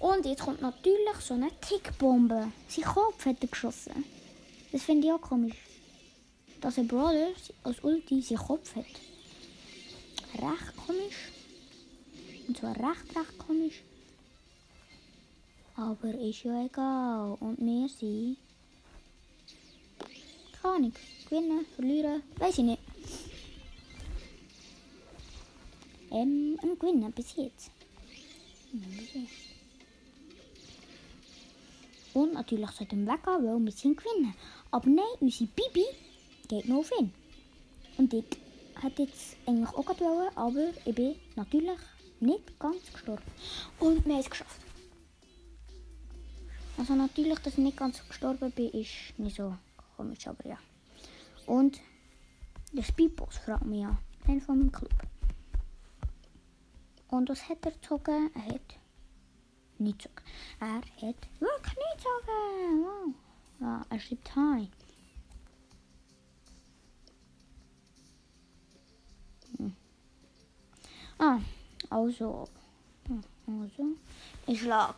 Und 0.00 0.26
jetzt 0.26 0.42
kommt 0.42 0.60
natürlich 0.60 1.16
so 1.20 1.34
eine 1.34 1.50
Tickbombe. 1.60 2.52
Sein 2.68 2.84
Kopf 2.84 3.24
hat 3.24 3.36
er 3.40 3.48
geschossen. 3.48 4.04
Das 4.70 4.82
finde 4.82 5.06
ich 5.06 5.12
auch 5.12 5.20
komisch. 5.20 5.56
Dass 6.60 6.78
ein 6.78 6.88
Brawler 6.88 7.28
als 7.62 7.82
Ulti 7.82 8.20
seinen 8.20 8.38
Kopf 8.38 8.76
hat. 8.76 8.84
Recht 10.34 10.76
komisch. 10.86 11.30
Und 12.46 12.58
zwar 12.58 12.76
recht, 12.76 13.16
recht 13.16 13.38
komisch. 13.38 13.82
Aber 15.76 16.14
ist 16.14 16.44
ja 16.44 16.64
egal. 16.66 17.36
Und 17.40 17.58
wir 17.60 17.88
sind. 17.88 18.36
Keine 20.60 20.74
Ahnung. 20.74 20.92
Gewinnen, 21.28 21.66
verlieren, 21.74 22.22
weiß 22.36 22.58
ich 22.58 22.64
nicht. 22.64 22.82
Ähm, 26.10 26.58
am 26.62 26.78
Gewinnen 26.78 27.10
bis 27.12 27.34
jetzt. 27.36 27.70
Und 32.14 32.32
natürlich 32.34 32.70
sollten 32.70 33.06
wir 33.06 33.12
weggehen, 33.12 33.44
weil 33.44 33.64
wir 33.64 33.72
sind 33.72 33.96
gewinnen. 33.96 34.34
Aber 34.70 34.88
nein, 34.88 35.04
unsere 35.20 35.50
Bibi 35.50 35.84
geht 36.48 36.68
noch 36.68 36.78
auf 36.78 36.90
ihn. 37.00 37.12
Und 37.98 38.12
ich 38.14 38.24
hätte 38.80 39.02
jetzt 39.02 39.36
eigentlich 39.46 39.68
auch 39.70 40.00
wollen, 40.00 40.36
aber 40.36 40.70
ich 40.84 40.94
bin 40.94 41.16
natürlich 41.36 41.78
nicht 42.20 42.58
ganz 42.58 42.92
gestorben. 42.92 43.22
Und 43.80 44.04
wir 44.04 44.14
haben 44.14 44.20
es 44.20 44.30
geschafft. 44.30 44.60
Also 46.76 46.94
natürlich, 46.94 47.38
dass 47.38 47.54
ich 47.54 47.64
nicht 47.64 47.76
ganz 47.76 48.06
gestorben 48.08 48.50
bin, 48.50 48.70
ist 48.70 49.16
nicht 49.18 49.36
so 49.36 49.56
komisch, 49.96 50.26
aber 50.26 50.46
ja. 50.48 50.58
Und 51.46 51.78
der 52.72 52.82
Speedboss 52.82 53.38
fragt 53.38 53.66
mich 53.66 53.82
ja, 53.82 53.96
ein 54.26 54.40
von 54.40 54.58
meinem 54.58 54.72
Club. 54.72 54.92
Und 57.14 57.28
was 57.28 57.48
hat 57.48 57.64
er 57.64 57.70
gezogen? 57.70 58.28
Er 58.34 58.46
hat 58.46 58.60
nicht 59.78 59.98
gezogen. 59.98 60.16
Er 60.58 60.74
hat 60.74 60.84
wirklich 60.98 61.76
nicht 61.76 61.96
gezogen. 61.96 62.82
Wow. 62.82 63.14
Ja, 63.60 63.82
er 63.88 64.00
schreibt 64.00 64.34
Hi. 64.34 64.68
Hm. 69.58 69.76
Ah, 71.18 71.38
also. 71.88 72.48
Hm, 73.06 73.22
Also. 73.46 73.84
Ich 74.48 74.60
schlage 74.62 74.94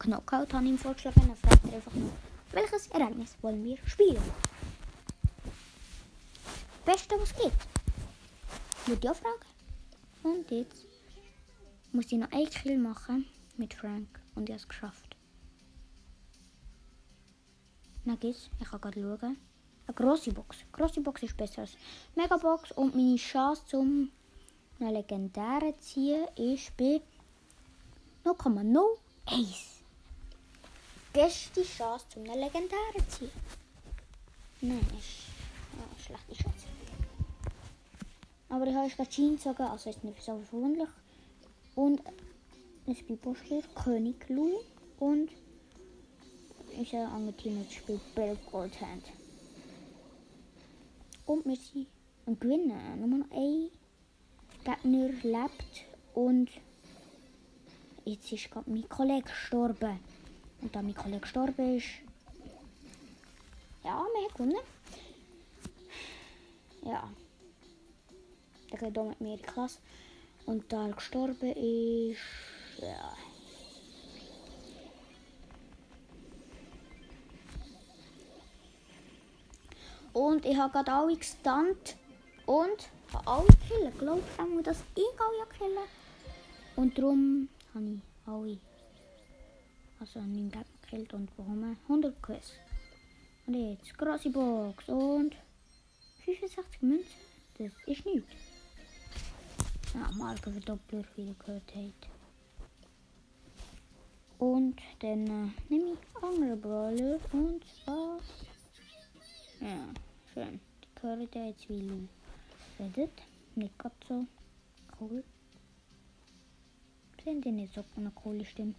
Knockout, 0.00 0.52
habe 0.52 0.64
ich 0.64 0.70
ihm 0.70 0.78
vorgeschlagen. 0.78 1.28
Dann 1.28 1.36
fragt 1.36 1.64
er 1.64 1.74
einfach 1.74 1.94
nur, 1.94 2.10
welches 2.50 2.88
Ereignis 2.88 3.36
wollen 3.40 3.62
wir 3.62 3.78
spielen? 3.86 4.22
Beste, 6.84 7.14
was 7.20 7.36
gibt. 7.36 7.68
Würde 8.86 9.00
ich 9.00 9.08
auch 9.08 9.14
fragen. 9.14 9.51
Und 10.22 10.50
jetzt 10.50 10.86
muss 11.92 12.10
ich 12.10 12.18
noch 12.18 12.30
einen 12.30 12.48
Kill 12.48 12.78
machen 12.78 13.26
mit 13.56 13.74
Frank. 13.74 14.20
Und 14.34 14.48
ich 14.48 14.54
habe 14.54 14.62
es 14.62 14.68
geschafft. 14.68 15.16
Dann 18.04 18.18
geht's. 18.18 18.50
Ich 18.60 18.68
kann 18.68 18.80
gerade 18.80 19.00
schauen. 19.00 19.36
Eine 19.86 19.94
grosse 19.94 20.32
Box. 20.32 20.58
Eine 20.60 20.70
grosse 20.72 21.00
Box 21.00 21.22
ist 21.22 21.36
besser 21.36 21.62
als 21.62 21.76
Megabox. 22.14 22.72
Und 22.72 22.94
meine 22.94 23.16
Chance 23.16 23.62
zum 23.66 24.10
einen 24.80 24.94
legendären 24.94 25.78
ziehen 25.80 26.26
ist 26.36 26.76
bei 26.76 27.00
0,01. 28.24 28.88
Beste 31.12 31.62
Chance 31.62 32.06
zum 32.08 32.22
einen 32.22 32.40
legendären 32.40 33.08
ziehen. 33.08 33.30
Nein, 34.60 34.86
ist 34.98 35.26
ja, 35.76 36.16
schlechte 36.16 36.42
Chance. 36.42 36.51
Aber 38.52 38.66
ich 38.66 38.74
habe 38.74 38.86
gerade 38.90 39.08
Jeans 39.08 39.44
gezogen, 39.44 39.62
also 39.62 39.88
ist 39.88 40.04
nicht 40.04 40.22
so 40.22 40.38
verwunderlich. 40.50 40.90
Und 41.74 42.02
ein 42.86 42.94
Bibelschrift, 42.94 43.74
König 43.74 44.28
Louis 44.28 44.60
und 44.98 45.30
unser 46.76 47.08
anderes 47.08 47.36
Team 47.42 47.64
spielt 47.70 48.14
Bell 48.14 48.36
Goldhand. 48.50 49.04
Und 51.24 51.46
wir 51.46 51.56
sind 51.56 51.86
Gewinnen. 52.26 53.00
Nur 53.00 53.20
noch 53.20 53.30
ein 53.30 53.70
Gegner 54.64 55.08
lebt 55.22 55.86
und 56.12 56.50
jetzt 58.04 58.30
ist 58.32 58.50
gerade 58.50 58.70
mein 58.70 58.86
Kollege 58.86 59.22
gestorben. 59.22 59.98
Und 60.60 60.76
da 60.76 60.82
mein 60.82 60.94
Kollege 60.94 61.20
gestorben 61.20 61.78
ist, 61.78 61.86
ja, 63.82 63.92
wir 63.92 63.92
haben 63.92 64.34
gewonnen. 64.34 64.56
Ja. 66.84 67.10
Geht 68.72 68.94
hier 68.94 69.04
mit 69.04 69.20
mir 69.20 69.34
in 69.34 69.42
Klasse. 69.42 69.78
Und 70.46 70.72
da 70.72 70.86
er 70.86 70.94
gestorben 70.94 71.52
ist, 71.52 72.18
ja. 72.80 73.14
Und 80.14 80.44
ich 80.44 80.56
habe 80.56 80.72
gerade 80.72 80.92
alle 80.92 81.16
gestunt 81.16 81.96
und 82.46 82.88
habe 83.12 83.26
alle 83.26 83.46
gekillt. 83.46 83.98
Glaubt 83.98 84.22
auch, 84.38 84.62
dass 84.62 84.82
ich 84.94 85.20
alle 85.20 85.46
killen 85.58 85.88
Und 86.76 86.98
darum 86.98 87.48
habe 87.74 87.86
ich 87.86 88.00
alle, 88.26 88.58
also 90.00 90.18
meinen 90.20 90.50
Gegner 90.50 90.64
gekillt 90.82 91.12
und 91.12 91.36
bekomme 91.36 91.76
100 91.84 92.22
Quiz. 92.22 92.52
Und 93.46 93.54
jetzt 93.54 93.96
grosse 93.98 94.30
Box 94.30 94.88
und 94.88 95.36
65 96.24 96.82
Münzen. 96.82 97.06
Das 97.58 97.72
ist 97.86 98.06
nichts. 98.06 98.51
Ja, 99.94 100.10
Markenverdoppler, 100.16 101.04
wie 101.16 101.26
ihr 101.26 101.34
gehört 101.34 101.74
habt. 101.74 102.08
Und 104.38 104.80
dann 105.00 105.26
äh, 105.26 105.50
nehme 105.68 105.92
ich 105.92 106.22
andere 106.22 106.56
Brawler 106.56 107.18
und 107.32 107.62
zwar. 107.84 108.18
Ja, 109.60 109.92
schön. 110.32 110.60
Die 110.82 111.68
wie 111.68 111.80
Lou. 111.82 112.08
Redet. 112.78 113.22
Nicht 113.54 113.78
gerade 113.78 113.94
so 114.08 114.26
cool. 114.98 115.22
Sind 117.22 117.44
die 117.44 117.52
nicht 117.52 117.74
so 117.74 117.84
eine 117.96 118.10
coole 118.12 118.44
Stimme. 118.44 118.74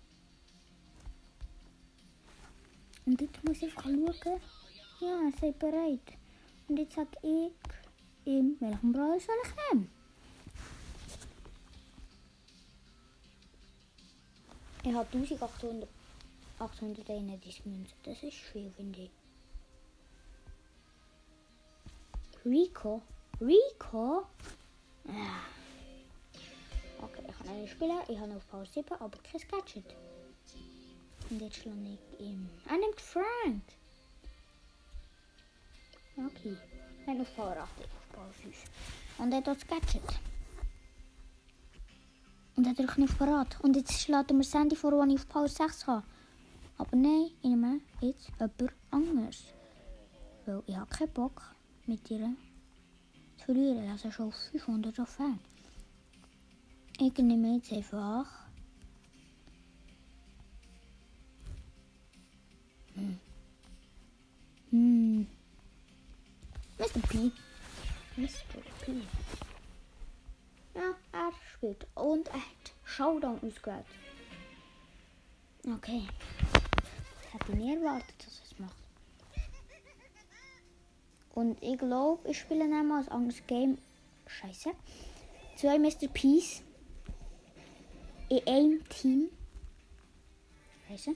Und 3.06 3.22
jetzt 3.22 3.44
muss 3.44 3.62
ich 3.62 3.72
schauen. 3.72 4.04
Ja, 5.00 5.32
seid 5.40 5.60
bereit. 5.60 6.18
Und 6.68 6.80
jetzt 6.80 6.96
sag 6.96 7.08
ich 7.22 7.52
ihm, 8.26 8.58
welchen 8.60 8.92
Brawler 8.92 9.20
soll 9.20 9.36
ich 9.46 9.74
nehmen? 9.74 10.03
Ich 14.84 14.94
habe 14.94 15.08
1800 15.14 15.88
831 16.60 17.66
Münzen. 17.66 17.94
Das 18.04 18.22
ist 18.24 18.38
viel, 18.38 18.72
finde 18.72 19.02
ich. 19.02 19.12
Rico? 22.46 23.02
Rico? 23.40 24.26
Ja. 25.06 25.42
Okay, 27.02 27.24
ich 27.28 27.46
kann 27.46 27.62
nicht 27.62 27.72
spielen. 27.72 28.00
Ich 28.08 28.20
habe 28.20 28.36
auf 28.36 28.48
Pause 28.50 28.72
7, 28.74 28.94
aber 29.00 29.18
kein 29.20 29.42
Gadget. 29.50 29.96
Und 31.30 31.42
jetzt 31.42 31.58
schlage 31.58 31.78
ich 31.80 32.20
ihm. 32.20 32.50
Er 32.70 32.78
nimmt 32.78 33.02
Frank. 33.02 33.64
Okay. 36.16 36.58
Nein, 37.06 37.22
auf 37.22 37.36
Power 37.36 37.58
8, 37.58 37.70
ich 37.80 37.86
auf 37.86 38.10
Power 38.14 38.32
5. 38.42 38.56
Und 39.18 39.32
er 39.32 39.38
hat 39.38 39.48
das 39.48 39.68
Gadget. 39.68 40.33
Und 42.56 42.68
er 42.68 42.74
drückt 42.74 42.98
nicht 42.98 43.18
Parat. 43.18 43.60
Und 43.62 43.76
jetzt 43.76 44.00
schlägt 44.00 44.32
mir 44.32 44.40
das 44.40 44.54
Handy 44.54 44.76
vor, 44.76 44.92
das 44.92 45.08
ich 45.08 45.16
auf 45.16 45.30
Power 45.30 45.48
6 45.48 45.88
habe. 45.88 46.04
Aber 46.78 46.96
nein, 46.96 47.32
ich 47.42 47.50
nehme 47.50 47.80
jetzt 48.02 48.30
jemand 48.40 48.74
anderes. 48.92 49.44
Weil 50.46 50.62
ich 50.68 50.76
habe 50.76 50.90
keinen 50.90 51.14
Bock, 51.14 51.42
mit 51.86 52.10
ihr 52.12 52.36
zu 53.38 53.46
verlieren. 53.46 53.90
Also 53.90 54.12
schon 54.12 54.28
auf 54.28 54.36
500 54.52 54.96
Trophäen. 54.96 55.40
Ich 57.00 57.18
nehme 57.18 57.56
jetzt 57.56 57.72
einfach... 57.72 58.28
Hm. 62.96 63.20
Hm. 64.70 65.28
Mr. 66.78 67.00
P. 67.08 67.32
Mr. 68.18 68.28
P. 68.82 69.02
Ja, 71.64 71.70
er 71.70 71.76
spielt. 71.76 71.88
Und 71.96 72.28
er 72.28 72.36
hat 72.36 72.74
Showdown 72.84 73.40
ausgewählt. 73.42 73.86
Okay. 75.66 76.04
Ich 77.24 77.34
hätte 77.34 77.56
nie 77.56 77.76
erwartet, 77.76 78.16
dass 78.20 78.40
er 78.40 78.46
es 78.46 78.60
macht. 78.60 78.76
Und 81.34 81.64
ich 81.64 81.78
glaube, 81.78 82.30
ich 82.30 82.40
spiele 82.40 82.64
einmal 82.66 83.02
ein 83.04 83.08
anderes 83.10 83.42
Game. 83.48 83.78
Scheiße. 84.28 84.72
Zwei 85.56 85.80
Mr. 85.80 86.08
Peace. 86.14 86.62
In 88.30 88.48
einem 88.48 88.90
Team. 88.90 89.30
Scheiße. 90.90 91.16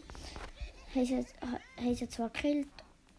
Haben 0.95 1.95
sie 1.95 2.09
zwar 2.09 2.29
gekillt, 2.29 2.67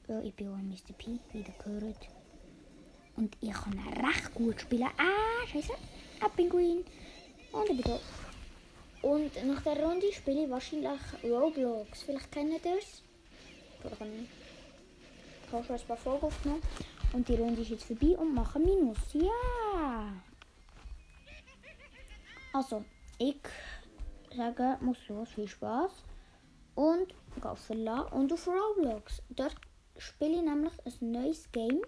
weil 0.09 0.27
ich 0.27 0.35
bin 0.35 0.49
auch 0.49 0.57
ein 0.57 0.69
Mr. 0.71 0.93
P, 0.97 1.19
wie 1.33 1.39
ihr 1.39 1.55
gehört. 1.63 2.09
Und 3.17 3.37
ich 3.41 3.53
kann 3.53 3.79
recht 3.79 4.35
gut 4.35 4.61
spielen. 4.61 4.89
Ah, 4.97 5.47
scheiße. 5.47 5.73
Ein 6.21 6.31
Pinguin. 6.35 6.85
Und 7.53 7.71
ich 7.71 7.83
bin 7.83 7.93
da. 7.93 7.99
Und 9.03 9.47
nach 9.47 9.63
der 9.63 9.83
Runde 9.83 10.13
spiele 10.13 10.45
ich 10.45 10.51
wahrscheinlich 10.51 11.01
Roblox. 11.25 12.03
Vielleicht 12.03 12.33
kennt 12.33 12.53
ihr 12.53 12.59
das. 12.59 13.03
Ich. 13.85 15.53
Habe 15.53 15.65
schon 15.65 15.77
ein 15.77 15.87
paar 15.87 15.97
Folgen 15.97 16.27
aufgenommen. 16.27 16.63
Und 17.13 17.29
die 17.29 17.37
Runde 17.37 17.63
ist 17.63 17.71
jetzt 17.71 17.85
vorbei 17.85 18.17
und 18.19 18.35
mache 18.35 18.59
Minus. 18.59 18.99
Ja! 19.15 20.13
Also, 22.53 22.85
ich 23.19 23.41
sage, 24.37 24.77
muss 24.81 24.99
los, 25.09 25.29
viel 25.31 25.49
Spaß. 25.49 25.93
Und 26.75 27.15
gehe 27.41 27.51
auf 27.51 27.61
Verlassen 27.61 28.13
und 28.13 28.33
auf 28.33 28.47
Roblox. 28.47 29.23
Dort 29.31 29.55
spiele 29.97 30.37
ich 30.37 30.43
nämlich 30.43 30.73
ein 30.85 31.13
neues 31.13 31.51
Game. 31.53 31.83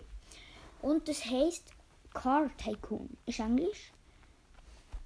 Und 0.80 1.06
das 1.08 1.24
heißt 1.24 1.70
Car 2.14 2.50
Tycoon. 2.56 3.16
Ist 3.26 3.40
Englisch. 3.40 3.92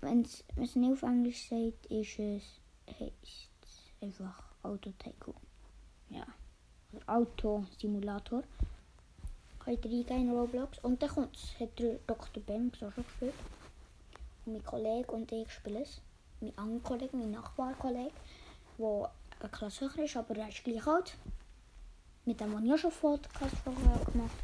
Wenn 0.05 0.23
es 0.23 0.77
nicht 0.77 0.93
auf 0.93 1.03
Englisch 1.03 1.49
sagt, 1.49 1.87
ist 1.87 2.19
es 2.19 2.43
heißt 2.87 3.51
einfach 4.03 4.43
Auto 4.63 4.93
Tycoon. 4.99 5.35
Ja. 6.11 6.27
Oder 6.93 7.03
Auto 7.07 7.65
Simulator. 7.79 8.43
Könnt 9.59 9.83
ihr 9.87 9.91
eingehen 9.91 10.29
in 10.29 10.31
Roblox. 10.31 10.79
Und 10.81 11.03
dann 11.03 11.09
kommt 11.09 11.35
es. 11.35 11.59
Hat 11.59 11.71
Dr. 12.07 12.43
Ben 12.43 12.71
so 12.79 12.91
schon 12.91 13.05
gespielt. 13.05 13.35
Und 14.45 14.53
mein 14.53 14.65
Kollege 14.65 15.11
und 15.11 15.33
ich 15.33 15.51
spielen 15.51 15.83
es. 15.83 16.03
Mein 16.41 16.59
anderer 16.59 16.83
Kollege, 16.83 17.17
mein 17.17 17.31
Nachbarkollege, 17.31 18.13
der 18.79 19.11
eine 19.41 19.49
Klasse 19.49 19.91
höher 19.95 20.05
ist, 20.05 20.17
aber 20.19 20.37
er 20.37 20.49
ist 20.49 20.65
gleich 20.65 20.87
alt. 20.87 21.17
Mit 22.27 22.41
dem 22.41 22.55
habe 22.55 22.67
ich 22.67 22.73
auch 22.75 22.79
schon 22.79 22.91
Podcast 22.91 23.57
vorher 23.65 24.05
gemacht. 24.05 24.37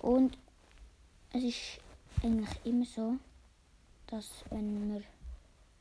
Und 0.00 0.36
es 1.32 1.44
ist 1.44 1.80
eigentlich 2.22 2.50
immer 2.64 2.84
so, 2.84 3.16
dass 4.08 4.44
wenn 4.50 4.92
wir 4.92 5.02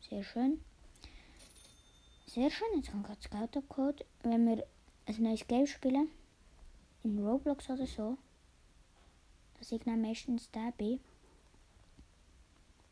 sehr 0.09 0.23
schön, 0.23 0.61
sehr 2.25 2.49
schön, 2.51 2.67
jetzt 2.75 2.91
kommt 2.91 3.05
gerade 3.05 3.19
das 3.21 3.31
Geld 3.31 3.57
abgeholt, 3.57 4.05
wenn 4.23 4.45
wir 4.47 4.67
ein 5.05 5.23
neues 5.23 5.47
Game 5.47 5.65
spielen, 5.65 6.09
in 7.03 7.25
Roblox 7.25 7.69
oder 7.69 7.87
so, 7.87 8.17
dass 9.57 9.71
ich 9.71 9.81
dann 9.83 10.01
meistens 10.01 10.51
der 10.51 10.71
bin, 10.77 10.99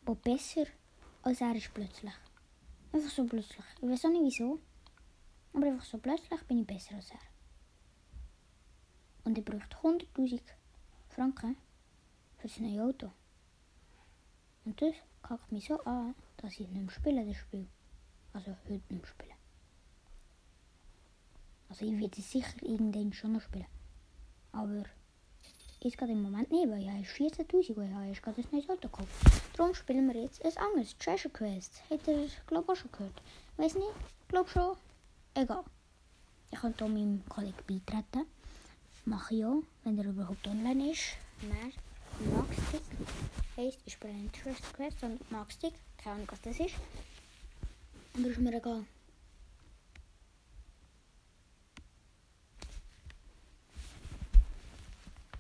der 0.08 0.16
besser 0.16 0.66
als 1.22 1.42
er 1.42 1.56
ist 1.56 1.74
plötzlich. 1.74 2.14
Einfach 2.94 3.10
so 3.10 3.26
plötzlich. 3.26 3.66
Ich 3.82 3.90
weiß 3.90 4.06
auch 4.06 4.10
nicht 4.10 4.24
wieso, 4.24 4.60
aber 5.54 5.68
einfach 5.68 5.86
so 5.86 5.98
plötzlich 5.98 6.42
bin 6.44 6.60
ich 6.60 6.68
besser 6.68 6.96
als 6.96 7.12
er. 7.12 7.20
Und 9.26 9.38
ich 9.38 9.44
braucht 9.44 9.76
100.000 9.84 10.40
Franken 11.10 11.58
für 12.38 12.48
das 12.48 12.60
neue 12.60 12.84
Auto. 12.84 13.12
Und 14.64 14.82
das 14.82 14.94
kackt 15.28 15.52
mich 15.52 15.68
so 15.68 15.80
an, 15.86 16.14
dass 16.38 16.60
ich 16.60 16.70
nicht 16.70 16.92
spiele, 16.92 17.26
das 17.26 17.38
Spiel. 17.38 17.68
Also 18.34 18.56
heute 18.70 18.94
nicht 18.94 19.08
spielen. 19.08 19.34
Also 21.70 21.86
ich 21.86 22.00
werde 22.00 22.22
sicher 22.22 22.62
irgendwann 22.62 23.12
schon 23.14 23.34
noch 23.34 23.42
spielen. 23.42 23.66
Aber 24.52 24.84
jetzt 25.82 25.98
gerade 25.98 26.12
im 26.12 26.22
Moment 26.22 26.52
nicht, 26.52 26.70
weil 26.70 26.82
ich 26.82 26.90
habe 26.90 27.32
14'000 27.32 27.76
und 27.76 28.12
ich 28.12 28.22
habe 28.22 28.34
gerade 28.34 28.42
ein 28.42 28.48
neues 28.52 28.70
Auto 28.70 28.88
gekauft. 28.88 29.10
Darum 29.58 29.74
spielen 29.74 30.08
wir 30.14 30.22
jetzt 30.22 30.46
ein 30.46 30.58
anderes 30.58 30.96
Treasure 30.98 31.34
Quest. 31.34 31.82
Habt 31.90 32.08
ihr, 32.08 32.28
glaube 32.46 32.66
ich, 32.66 32.70
auch 32.70 32.76
schon 32.76 32.92
gehört? 32.92 33.22
Weiß 33.58 33.76
nicht, 33.76 33.94
glaube 34.28 34.50
schon. 34.50 34.78
Egal. 35.34 35.64
Ich 36.52 36.60
kann 36.60 36.74
hier 36.78 36.88
meinem 36.88 37.24
Kollegen 37.28 37.58
beitreten. 37.68 38.28
Mache 39.06 39.36
ich 39.36 39.46
auch, 39.46 39.64
wenn 39.84 39.98
er 39.98 40.06
überhaupt 40.06 40.48
online 40.48 40.92
ist. 40.92 41.18
Mehr 41.42 41.72
Maxstick 42.32 42.82
heisst, 43.58 43.80
ich 43.86 43.94
spiele 43.94 44.14
ein 44.14 44.32
Treasure 44.32 44.74
Quest 44.74 45.04
und 45.04 45.32
Maxstick, 45.32 45.74
keine 45.98 46.16
Ahnung 46.16 46.28
was 46.32 46.42
das 46.42 46.60
ist. 46.60 46.76
Aber 48.14 48.28
ist 48.28 48.40
mir 48.40 48.56
egal. 48.56 48.86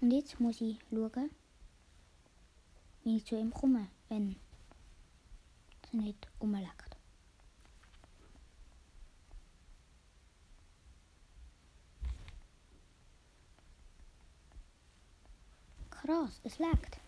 Und 0.01 0.11
jetzt 0.11 0.39
muss 0.39 0.61
ich 0.61 0.77
schauen, 0.89 1.31
wie 3.03 3.17
ich 3.17 3.25
zu 3.25 3.35
ihm 3.37 3.51
komme, 3.51 3.87
wenn 4.09 4.35
es 5.83 5.93
nicht 5.93 6.27
umlegt. 6.39 6.97
Krass, 15.89 16.39
es 16.43 16.59
leckt. 16.59 16.99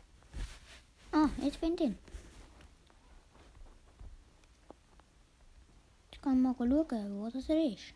Jetzt 1.42 1.60
bin 1.62 1.74
ich 1.74 1.80
drin. 1.80 1.98
Jetzt 6.12 6.22
kann 6.22 6.38
ich 6.38 6.44
mal 6.44 6.56
schauen, 6.58 7.20
wo 7.20 7.30
das 7.30 7.50
ist. 7.50 7.94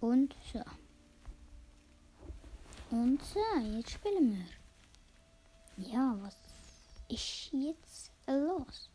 Und 0.00 0.34
so. 0.52 0.62
Und 2.90 3.22
so, 3.22 3.40
jetzt 3.76 3.90
spielen 3.90 4.46
wir. 5.76 5.86
Ja, 5.90 6.16
was 6.20 6.36
ist 7.08 7.52
jetzt 7.52 8.10
los? 8.26 8.90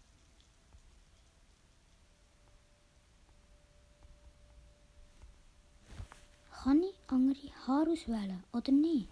Kann 6.63 6.82
ich 6.82 6.95
andere 7.08 7.52
Haare 7.67 7.91
auswählen 7.91 8.41
oder 8.54 8.71
nicht? 8.71 9.10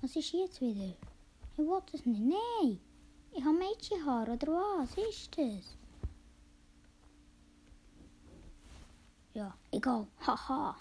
Was 0.00 0.16
ist 0.16 0.32
jetzt 0.32 0.58
wieder? 0.62 0.94
Ich 1.52 1.58
will 1.58 1.82
das 1.92 2.06
nicht. 2.06 2.22
Nein! 2.22 2.80
Ich 3.30 3.44
habe 3.44 3.58
Mädchenhaar 3.58 4.26
oder 4.26 4.46
was 4.46 4.96
ist 4.96 5.36
das? 5.36 5.76
Ja, 9.34 9.54
egal. 9.70 10.06
Haha. 10.26 10.74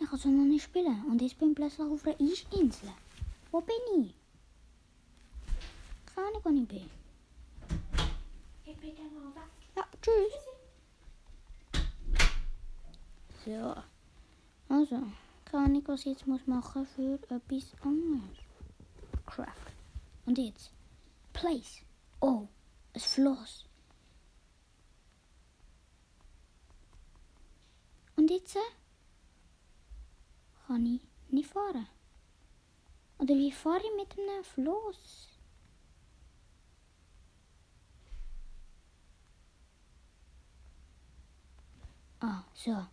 Ich 0.00 0.10
kann 0.10 0.18
so 0.18 0.28
noch 0.30 0.44
nicht 0.44 0.64
spielen 0.64 1.04
und 1.08 1.22
jetzt 1.22 1.38
bin 1.38 1.50
ich 1.50 1.54
plötzlich 1.54 1.88
auf 1.88 2.04
einer 2.04 2.20
Eisinsel. 2.20 2.92
Wo 3.52 3.60
bin 3.60 3.76
ich? 3.98 4.14
Keine 6.12 6.26
Ahnung, 6.26 6.40
wo 6.42 6.50
ich 6.50 6.66
bin. 6.66 6.90
Ich 8.64 8.76
bin 8.78 8.96
dann 8.96 9.14
mal 9.14 9.32
weg. 9.36 9.50
Ja, 9.76 9.84
tschüss. 10.02 10.53
So. 13.44 13.74
Also, 14.70 15.02
keine 15.44 15.64
Ahnung, 15.66 15.82
was 15.86 16.00
ich 16.00 16.06
jetzt 16.06 16.26
muss 16.26 16.46
machen 16.46 16.86
für 16.86 17.18
etwas 17.28 17.74
anderes. 17.82 18.38
Craft. 19.26 19.72
Und 20.24 20.38
jetzt? 20.38 20.72
Place. 21.34 21.82
Oh, 22.20 22.48
ein 22.94 23.00
Floss. 23.00 23.66
Und 28.16 28.30
jetzt? 28.30 28.56
Kann 30.66 30.86
ich 30.86 31.02
nicht 31.30 31.50
fahren. 31.50 31.86
Oder 33.18 33.34
wie 33.34 33.52
fahre 33.52 33.82
ich 33.84 33.96
mit 33.96 34.18
einem 34.18 34.44
Floss? 34.44 35.28
Ah, 42.20 42.42
so. 42.54 42.86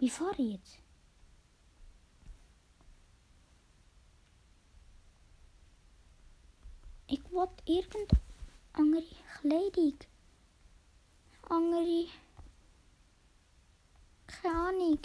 Wie 0.00 0.10
fahre 0.10 0.42
ich 0.42 0.52
jetzt? 0.54 0.78
Ich 7.06 7.22
will 7.30 7.48
irgend 7.66 8.10
andere 8.72 9.04
Kleidung. 9.40 9.98
Andere. 11.48 12.06
Keine. 14.26 14.98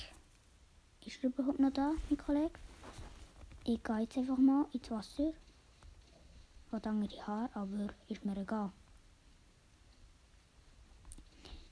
Ist 1.05 1.23
er 1.23 1.29
überhaupt 1.29 1.59
noch 1.59 1.71
da, 1.71 1.93
mein 2.09 2.17
Kollege? 2.17 2.59
Ich 3.65 3.83
gehe 3.83 3.99
jetzt 3.99 4.17
einfach 4.17 4.38
mal 4.38 4.65
ins 4.73 4.89
Wasser. 4.89 5.33
Hat 6.71 6.88
andere 6.88 7.27
Haare, 7.27 7.55
aber 7.55 7.93
ist 8.07 8.25
mir 8.25 8.36
egal. 8.38 8.71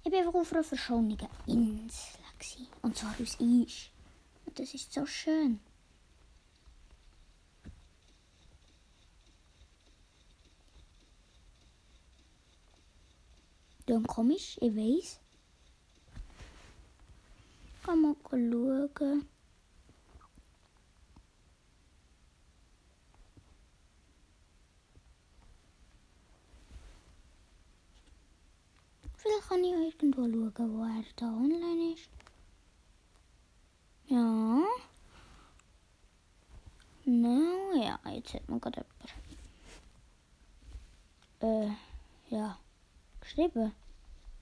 Ich 0.04 0.12
bin 0.12 0.28
auf 0.28 0.52
einer 0.52 0.64
verschonnenen 0.64 1.28
Insel. 1.46 2.22
Gewesen, 2.40 2.68
und 2.82 2.98
zwar 2.98 3.14
aus 3.22 3.38
Eis. 3.40 3.90
Und 4.46 4.58
das 4.58 4.74
ist 4.74 4.92
so 4.92 5.06
schön. 5.06 5.60
Dann 13.86 14.08
komisch, 14.08 14.58
ich 14.60 14.76
weiß. 14.76 15.20
Kann 17.84 18.02
mal 18.02 18.16
schauen. 18.30 19.28
Vielleicht 29.22 29.50
kann 29.50 29.64
ich 29.64 29.72
irgendwo 29.72 30.24
schauen, 30.24 30.80
wo 30.80 30.84
er 30.84 31.04
da 31.16 31.28
online 31.28 31.94
ist. 31.94 32.10
Ja. 34.08 34.64
No, 37.06 37.72
ja, 37.76 38.00
jetzt 38.12 38.34
hat 38.34 38.50
man 38.50 38.60
gerade 38.60 38.84
jemand. 41.40 41.72
Äh, 42.32 42.36
ja. 42.36 42.58
Geschrieben? 43.20 43.72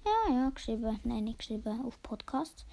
Ja, 0.05 0.33
ja, 0.33 0.49
geschrieben. 0.51 0.97
Nein, 1.03 1.25
nicht 1.25 1.39
geschrieben. 1.39 1.85
Auf 1.85 2.01
Podcast. 2.01 2.65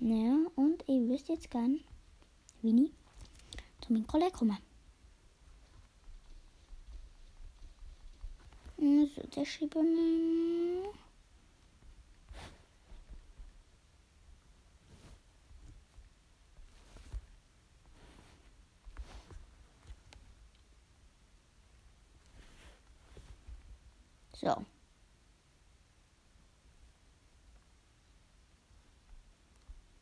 Ja, 0.00 0.38
und 0.56 0.82
ich 0.88 1.08
wüsste 1.08 1.34
jetzt 1.34 1.52
gern, 1.52 1.78
wie 2.62 2.86
ich 2.86 2.92
zu 3.80 3.92
meinem 3.92 4.08
Kollegen 4.08 4.32
komme. 4.32 4.58
Also, 8.80 9.22
der 9.36 9.44
schreiben 9.44 9.94
wir. 9.94 10.92
So. 24.32 24.64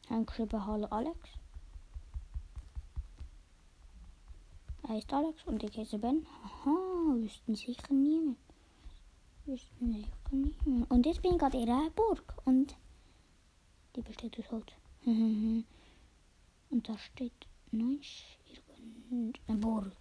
Ein 0.08 0.24
geschrieben 0.24 0.64
Hallo 0.64 0.86
Alex. 0.90 1.18
Er 4.84 4.90
heißt 4.90 5.12
Alex 5.12 5.42
und 5.46 5.64
ich 5.64 5.76
heiße 5.76 5.98
Ben. 5.98 6.24
Aha, 6.44 6.70
wüssten 7.16 7.56
sicher 7.56 7.92
niemand. 7.92 8.47
Wüssten 9.48 9.94
sicher 9.94 10.12
niemand. 10.30 10.90
Und 10.90 11.06
jetzt 11.06 11.22
bin 11.22 11.32
ich 11.32 11.38
gerade 11.38 11.56
in 11.58 11.70
einer 11.70 11.90
Burg 11.90 12.34
und 12.44 12.76
die 13.96 14.02
besteht 14.02 14.38
aus 14.38 14.50
Holz. 14.50 14.72
Und 16.70 16.86
da 16.86 16.98
steht 16.98 17.46
noch 17.70 17.98
irgendeine 19.10 19.58
Burg. 19.58 19.96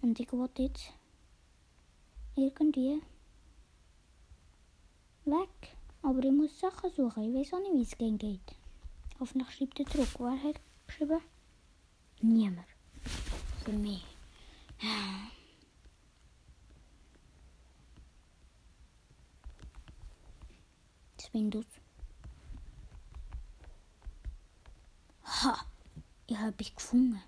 Und 0.00 0.20
ich 0.20 0.32
wollte 0.32 0.62
jetzt 0.62 0.92
irgendwie 2.36 3.02
weg. 5.24 5.76
Aber 6.02 6.22
ich 6.22 6.30
muss 6.30 6.60
Sachen 6.60 6.90
suchen. 6.90 7.24
Ich 7.24 7.34
weiß 7.34 7.54
auch 7.54 7.62
nicht, 7.62 7.74
wie 7.74 7.82
es 7.82 7.98
gehen 7.98 8.16
geht. 8.16 8.54
Hoffentlich 9.18 9.50
schreibt 9.56 9.80
er 9.80 9.86
zurück. 9.86 10.14
Wer 10.18 10.40
hat 10.40 10.60
geschrieben? 10.86 11.20
Niemand. 12.20 12.66
Für 13.64 13.72
mich. 13.72 14.04
Das 21.24 21.30
bin 21.30 21.50
du. 21.50 21.64
Ha! 25.24 25.56
Ich 26.26 26.36
habe 26.36 26.48
etwas 26.48 26.74
gefunden. 26.74 27.22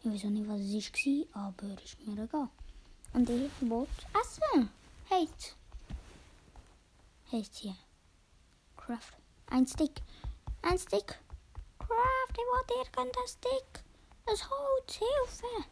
Ich 0.00 0.10
weiß 0.10 0.24
auch 0.24 0.30
nicht, 0.30 0.48
was 0.48 0.60
es 0.60 0.92
war, 1.32 1.46
aber 1.46 1.80
ist 1.80 2.04
mir 2.04 2.20
egal. 2.20 2.48
Und 3.12 3.30
ich 3.30 3.70
wollte 3.70 3.92
essen. 4.20 4.68
Heißt. 5.08 5.56
Heißt 7.30 7.54
hier. 7.54 7.76
Craft. 8.76 9.16
Ein 9.46 9.64
Stick. 9.64 10.02
Ein 10.62 10.76
Stick. 10.76 11.20
Craft, 11.78 12.32
ich 12.32 12.38
wollte 12.38 12.74
irgendein 12.98 13.28
Stick. 13.28 13.84
Das 14.26 14.50
Holz, 14.50 14.94
Hilfe. 14.94 15.66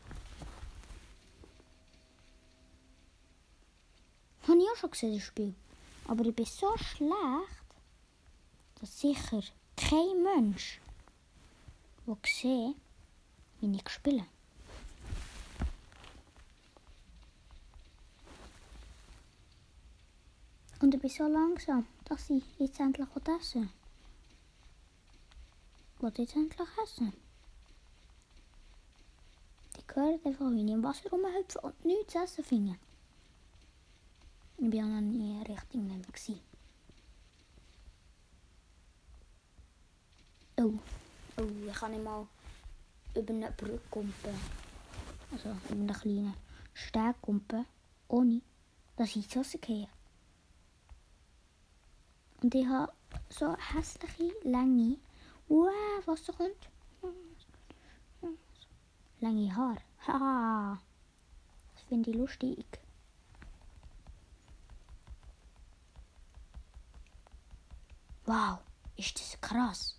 Habe 4.46 4.62
ich 4.62 4.70
auch 4.70 4.76
schon 4.76 4.90
gesehen, 4.92 5.14
das 5.14 5.24
Spiel. 5.24 5.56
Aber 6.10 6.24
ich 6.24 6.34
bin 6.34 6.44
so 6.44 6.76
schlecht, 6.76 7.62
dass 8.80 8.98
sicher 8.98 9.44
kein 9.76 10.24
Mensch, 10.24 10.80
der 12.04 12.16
sieht, 12.26 12.74
wie 13.60 13.76
ich 13.76 13.88
spiele. 13.88 14.26
Und 20.80 20.94
ich 20.96 21.00
bin 21.00 21.10
so 21.10 21.28
langsam, 21.28 21.86
dass 22.06 22.28
ich 22.28 22.42
jetzt 22.58 22.80
endlich 22.80 23.06
essen 23.38 23.70
will. 26.00 26.08
Ich 26.10 26.18
jetzt 26.18 26.34
endlich 26.34 26.68
essen. 26.82 27.12
Ich 29.78 29.94
höre 29.94 30.18
einfach, 30.24 30.50
wie 30.50 30.64
ich 30.64 30.72
im 30.72 30.82
Wasser 30.82 31.08
rumhüpfe 31.08 31.60
und 31.60 31.84
nichts 31.84 32.16
essen 32.16 32.42
finde. 32.42 32.78
Ich 34.62 34.70
war 34.74 34.82
noch 34.82 35.00
nie 35.00 35.38
richtig 35.38 35.80
nicht 35.80 36.28
mehr. 36.28 36.36
Oh, 40.58 40.74
oh, 41.38 41.72
kann 41.72 41.92
nicht 41.92 42.04
mal 42.04 42.26
über 43.16 43.32
eine 43.32 43.50
Brücke 43.52 43.80
kumpen. 43.90 44.38
Also 45.32 45.48
über 45.48 45.72
einen 45.72 45.86
kleinen 45.86 46.34
Steg 46.74 47.22
kumpen, 47.22 47.64
ohne 48.08 48.42
dass 48.96 49.16
ich 49.16 49.24
ins 49.24 49.36
Wasser 49.36 49.58
gehe. 49.58 49.88
Und 52.42 52.54
ich 52.54 52.66
habe 52.66 52.92
so 53.30 53.56
hässliche, 53.56 54.34
lange, 54.44 54.98
wow, 55.48 56.06
Wasser 56.06 56.34
kommt. 56.34 56.68
Lange 59.20 59.56
Haare. 59.56 59.80
Haha. 60.06 60.78
Das 61.74 61.82
finde 61.84 62.10
ich 62.10 62.16
lustig. 62.16 62.66
Wow, 68.30 68.60
ist 68.96 69.18
das 69.18 69.40
krass. 69.40 69.98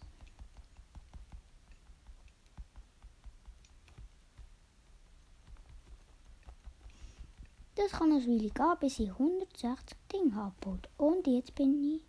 Das 7.75 7.91
kann 7.91 8.13
eine 8.13 8.25
Weile 8.25 8.49
gehen, 8.49 8.77
bis 8.79 8.99
ich 8.99 9.09
160 9.09 9.97
Dinge 10.13 10.33
habe. 10.33 10.79
Und 10.95 11.27
jetzt 11.27 11.53
bin 11.55 11.83
ich 11.83 12.03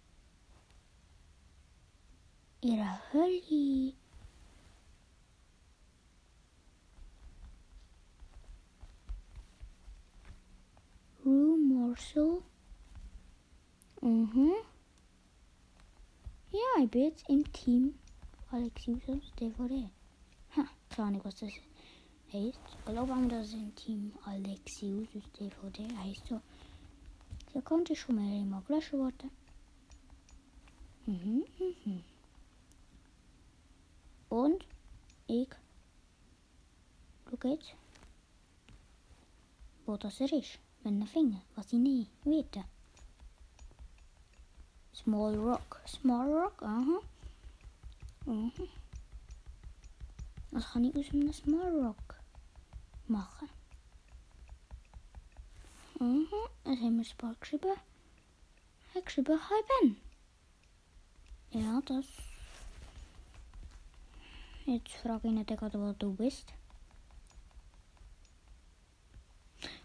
in 2.60 2.76
der 2.76 3.00
Hölle. 3.12 3.94
Room 11.24 11.68
Morsel. 11.68 12.42
Mhm. 14.00 14.52
Ja, 16.52 16.84
ich 16.84 16.90
bin 16.90 17.04
jetzt 17.04 17.26
im 17.30 17.50
Team 17.54 17.94
Alexius 18.50 19.32
DVD. 19.40 19.88
Ha, 20.54 20.64
keine 20.90 21.08
Ahnung, 21.08 21.24
was 21.24 21.36
das 21.36 21.50
heißt. 22.30 22.58
Ich 22.78 22.84
glaube, 22.84 23.26
das 23.28 23.54
im 23.54 23.74
Team 23.74 24.12
Alexius 24.26 25.08
DVD 25.40 25.88
heißt 25.96 26.26
so. 26.26 26.42
Da 27.54 27.62
konnte 27.62 27.94
ich 27.94 28.00
schon 28.00 28.16
mal 28.16 28.38
immer 28.38 28.60
gelöscht 28.66 28.92
worden. 28.92 29.30
Mhm, 31.06 31.44
mhm. 31.58 32.04
Und 34.28 34.66
ich 35.28 35.48
schau 37.30 37.48
jetzt, 37.48 37.74
wo 39.86 39.96
das 39.96 40.20
er 40.20 40.30
ist, 40.30 40.58
wenn 40.82 41.00
er 41.00 41.06
finde, 41.06 41.40
was 41.54 41.72
ich 41.72 41.78
nicht 41.78 42.10
weiß. 42.26 42.71
Small 44.94 45.34
Rock. 45.36 45.80
Small 45.86 46.28
Rock, 46.32 46.62
aha. 46.62 47.00
Mhm. 48.26 48.52
Was 50.50 50.70
kann 50.70 50.84
ich 50.84 50.96
aus 50.96 51.12
einem 51.12 51.32
Small 51.32 51.84
Rock 51.84 52.16
machen? 53.08 53.48
Mhm. 55.98 56.26
Was 56.64 56.78
haben 56.78 57.02
wir 57.02 57.28
ein 57.28 57.36
geschrieben? 57.40 57.76
Er 58.92 58.94
hat 58.94 59.06
geschrieben, 59.06 59.40
hi 59.48 59.62
Ben. 59.80 59.96
Ja, 61.62 61.80
das. 61.86 62.06
Jetzt 64.66 64.92
frage 64.94 65.28
ich 65.28 65.34
nicht 65.34 65.48
gerade, 65.48 65.80
wo 65.80 65.92
du 65.92 66.12
bist. 66.14 66.52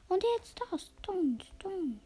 Und 0.10 0.24
jetzt 0.38 0.60
das. 0.70 0.91
Dun, 1.02 1.39
dun. 1.60 2.00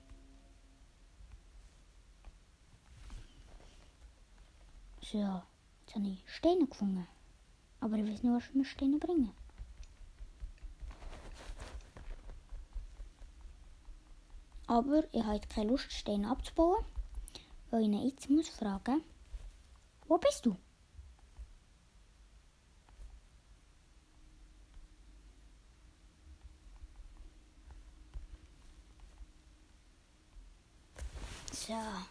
So, 5.12 5.18
jetzt 5.18 5.96
habe 5.96 6.08
ich 6.08 6.24
Steine 6.26 6.68
gefunden. 6.68 7.06
Aber 7.82 7.98
ich 7.98 8.04
weiß 8.04 8.24
nicht, 8.24 8.34
was 8.34 8.54
mir 8.54 8.64
Steine 8.64 8.98
bringen. 8.98 9.32
Aber 14.68 15.04
ich 15.12 15.24
habe 15.24 15.42
keine 15.54 15.72
Lust, 15.72 15.92
Steine 15.92 16.30
abzubauen, 16.30 16.86
weil 17.72 17.94
ich 17.94 18.04
jetzt 18.04 18.30
muss 18.30 18.48
fragen 18.48 19.04
wo 20.08 20.18
bist 20.18 20.46
du? 20.46 20.58
So. 31.54 32.11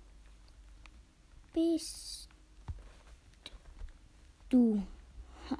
bist 1.53 2.27
du? 4.49 4.83
Ha. 5.49 5.57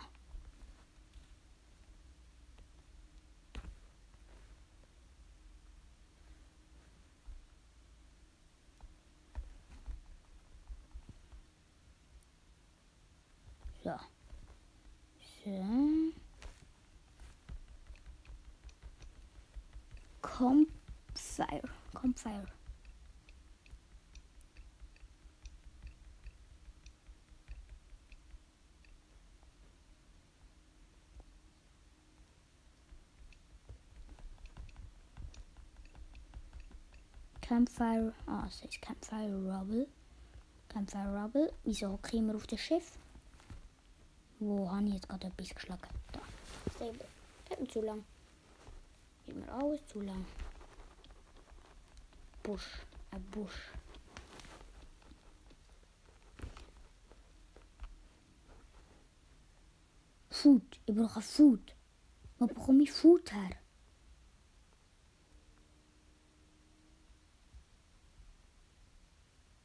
So. 13.83 13.95
So. 15.45 16.05
Campfire. 20.38 21.62
Campfire. 21.93 22.45
Campfire. 37.39 38.13
Ah, 38.28 38.43
es 38.50 38.62
heißt 38.62 38.82
Campfire 38.82 39.32
Rubble. 39.38 39.88
Campfire 40.67 41.17
Rubble. 41.17 41.54
Wieso 41.63 41.98
kriegen 42.02 42.28
wir 42.28 42.36
auf 42.36 42.45
das 42.48 42.60
Schiff? 42.60 42.98
Wo 44.39 44.69
habe 44.69 44.86
ich 44.88 44.95
jetzt 44.95 45.08
gerade 45.08 45.28
etwas 45.28 45.56
geschlagen? 45.56 45.82
Da. 46.12 46.19
Stable. 46.76 47.69
zu 47.69 47.80
lang. 47.80 48.04
Geht 49.25 49.35
mir 49.35 49.51
alles 49.51 49.85
zu 49.88 50.01
lang. 50.01 50.25
Busch. 52.43 52.85
Ein 53.11 53.23
Busch. 53.31 53.71
Food. 60.29 60.79
Ich 60.85 60.95
brauche 60.95 61.21
Food. 61.21 61.75
Wo 62.38 62.45
bekomme 62.45 62.83
ich 62.83 62.91
Food 62.91 63.31
her? 63.31 63.49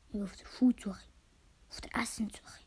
Ich 0.06 0.12
bin 0.12 0.22
auf 0.22 0.36
der 0.36 0.46
Foodsuche. 0.46 1.02
Auf 1.68 1.80
der 1.82 1.94
Essenssuche. 1.96 2.60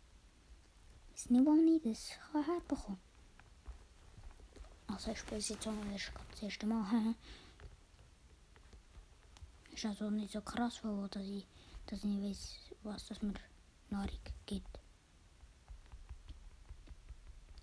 Ich 1.08 1.24
weiß 1.24 1.30
nicht, 1.32 1.46
wo 1.46 1.56
ich 1.56 1.82
das 1.82 2.20
kann 2.32 2.46
herbekommen 2.46 3.13
Also 4.88 5.12
ich 5.12 5.20
spiele 5.20 5.38
jetzt 5.38 5.52
erst 5.52 5.66
gerade 5.66 6.00
das 6.32 6.44
erste 6.44 6.66
Mal. 6.66 6.86
Ist 9.72 9.86
also 9.86 10.10
nicht 10.10 10.32
so 10.32 10.42
krass, 10.42 10.80
weil 10.84 11.08
dass 11.10 11.24
ich, 11.24 11.46
dass 11.88 12.00
ich 12.00 12.06
nicht 12.06 12.24
weiß, 12.24 12.58
was 12.84 13.08
das 13.08 13.22
mir 13.22 13.34
Nahrung 13.90 14.20
gibt. 14.46 14.80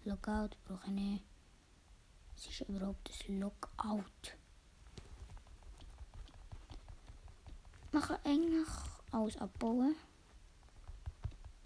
Logout 0.05 0.51
brauche 0.65 0.87
ich 0.87 0.93
nicht. 0.93 1.25
Es 2.37 2.47
ist 2.47 2.69
überhaupt 2.69 3.11
ein 3.29 3.39
Logout. 3.39 4.33
Man 7.93 8.03
kann 8.03 8.19
eigentlich 8.25 8.69
alles 9.13 9.37
abbauen. 9.37 9.95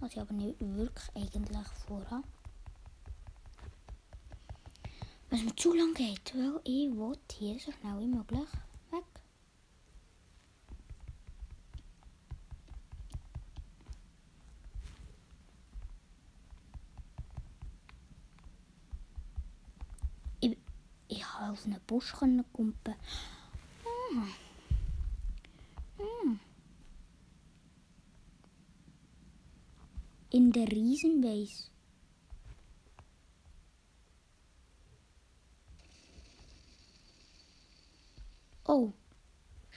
Was 0.01 0.13
ich 0.13 0.21
aber 0.21 0.35
nicht 0.35 0.61
wirklich 0.61 1.11
eigentlich 1.15 1.69
vorhabe. 1.87 2.34
Was 5.35 5.43
mir 5.43 5.57
zu 5.57 5.73
lang 5.73 5.93
geht, 5.95 6.33
weil 6.37 6.61
ich 6.63 6.93
will 6.97 7.19
hier 7.33 7.59
so 7.59 7.73
schnell 7.73 7.99
wie 7.99 8.07
möglich 8.07 8.49
weg. 8.93 9.03
Ich, 20.39 20.57
ich 21.09 21.27
habe 21.27 21.51
auf 21.51 21.65
einen 21.65 21.81
Busch 21.85 22.13
können 22.13 22.45
kumpen. 22.53 22.95
Ah. 23.85 24.29
Ah. 25.99 26.37
In 30.31 30.53
der 30.53 30.69
Riesenbase. 30.69 31.65
Oh, 31.65 31.74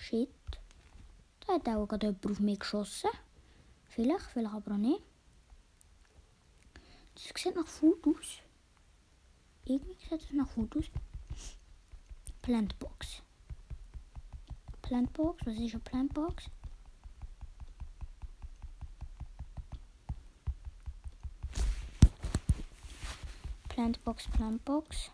shit. 0.07 0.29
Da 1.41 1.53
hat 1.53 1.67
auch 1.67 1.87
gerade 1.87 2.07
jemand 2.07 2.25
auf 2.25 2.39
mich 2.39 2.59
geschossen. 2.59 3.09
Vielleicht, 3.89 4.25
vielleicht 4.25 4.53
aber 4.53 4.73
auch 4.73 4.77
nicht. 4.77 5.01
Das 7.15 7.23
sieht 7.23 7.55
nach 7.55 7.67
Food 7.67 8.05
aus. 8.07 8.39
Irgendwie 9.65 9.95
sieht 9.95 10.21
es 10.21 10.31
nach 10.31 10.47
Food 10.47 10.77
aus. 10.77 10.85
Plantbox. 12.41 13.21
Plantbox, 14.81 15.45
was 15.45 15.55
ist 15.55 15.73
eine 15.73 15.83
Plantbox? 15.83 16.45
Plantbox, 23.67 24.27
Plantbox. 24.29 25.11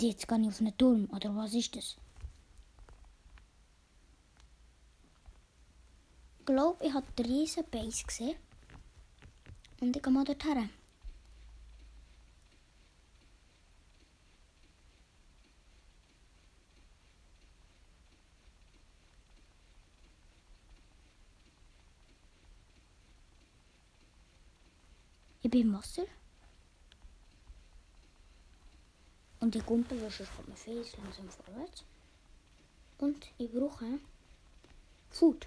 Und 0.00 0.06
jetzt 0.06 0.26
kann 0.26 0.42
ich 0.42 0.48
auf 0.48 0.60
einen 0.60 0.74
Turm, 0.78 1.10
oder 1.14 1.36
was 1.36 1.52
ist 1.52 1.76
das? 1.76 1.98
Ich 6.38 6.46
glaube, 6.46 6.82
ich 6.86 6.94
habe 6.94 7.06
die 7.18 7.22
riesen 7.22 7.64
Base 7.70 8.02
gesehen. 8.06 8.34
Und 9.78 9.94
ich 9.94 10.02
gehe 10.02 10.10
mal 10.10 10.24
dorthin. 10.24 10.70
Ich 25.42 25.50
bin 25.50 25.60
im 25.60 25.74
Wasser. 25.74 26.06
Und 29.40 29.54
die 29.54 29.60
Kumpelwäsche 29.60 30.26
kommt 30.36 30.48
mir 30.48 30.56
viel 30.56 30.84
langsam 31.02 31.28
vorwärts. 31.28 31.84
Und 32.98 33.26
ich 33.38 33.50
brauche 33.50 33.98
Food. 35.10 35.46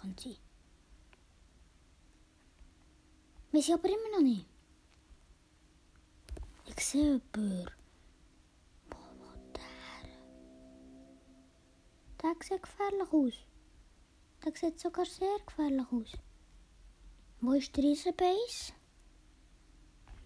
Kann 0.00 0.16
sein. 0.16 0.36
Weiß 3.52 3.68
ich 3.68 3.74
aber 3.74 3.88
immer 3.88 4.10
noch 4.16 4.22
nicht. 4.22 4.46
Ich 6.66 6.84
sehe 6.84 7.20
jemanden. 7.34 7.70
Wo 8.90 8.96
will 8.96 9.52
der? 9.54 10.08
Der 12.22 12.34
sieht 12.42 12.62
gefährlich 12.62 13.12
aus. 13.12 13.34
Der 14.44 14.56
sieht 14.56 14.80
sogar 14.80 15.04
sehr 15.04 15.38
gefährlich 15.46 15.86
aus. 15.92 16.12
Wo 17.40 17.52
ist 17.52 17.76
die 17.76 17.80
Riesenbase? 17.80 18.72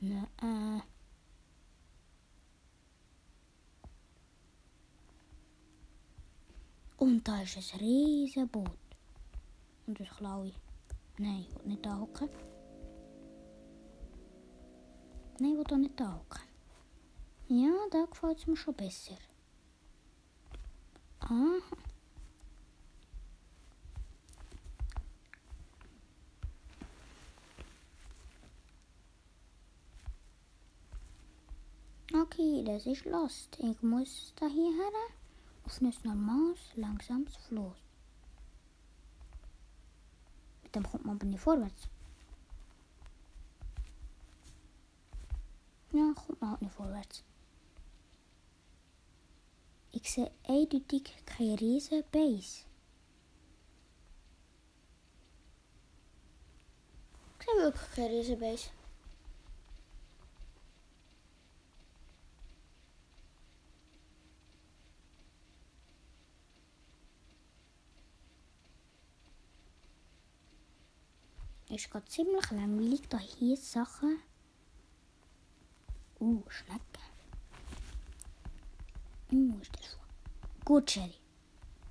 Nein. 0.00 0.82
Und 6.98 7.28
da 7.28 7.42
ist 7.42 7.56
ein 7.56 7.80
riesiges 7.80 8.48
Boot. 8.48 8.70
Und 9.86 10.00
das 10.00 10.08
klaue 10.16 10.48
ich. 10.48 10.54
Nein, 11.18 11.46
ich 11.48 11.54
will 11.54 11.66
nicht 11.66 11.84
da 11.84 11.98
hocken. 11.98 12.28
Nein, 15.38 15.52
ich 15.52 15.58
will 15.58 15.64
da 15.64 15.76
nicht 15.76 16.00
da 16.00 16.14
hocken. 16.14 16.40
Ja, 17.48 17.72
da 17.90 18.06
gefällt 18.06 18.38
es 18.38 18.46
mir 18.46 18.56
schon 18.56 18.74
besser. 18.74 19.16
Aha. 21.20 21.58
Okay, 32.22 32.64
das 32.64 32.86
ist 32.86 33.04
Lost. 33.04 33.58
Ich 33.60 33.82
muss 33.82 34.32
da 34.36 34.46
hierher 34.46 34.88
auf 34.88 35.25
ein 35.66 35.92
normales, 36.04 36.58
langsames 36.76 37.36
Floß. 37.36 37.76
Mit 40.62 40.74
dem 40.74 40.84
kommt 40.84 41.04
man 41.04 41.16
aber 41.16 41.26
nicht 41.26 41.40
vorwärts. 41.40 41.88
Ja, 45.92 46.12
kommt 46.14 46.40
man 46.40 46.50
halt 46.50 46.62
nicht 46.62 46.74
vorwärts. 46.74 47.24
Ich 49.92 50.10
sehe 50.10 50.30
eindeutig 50.46 51.14
keine 51.24 51.60
riesen 51.60 52.04
Base. 52.12 52.64
Ich 57.38 57.46
sehe 57.46 57.62
wirklich 57.62 58.72
Ist 71.68 71.90
gerade 71.90 72.06
ziemlich 72.06 72.50
langweilig. 72.50 73.08
Da 73.08 73.18
hier 73.18 73.56
Sachen. 73.56 74.18
Uh, 76.20 76.42
Schnecke. 76.48 77.00
Uh, 79.32 79.58
ist 79.60 79.76
das 79.76 79.96
gut, 80.64 80.90
Shelly. 80.90 81.14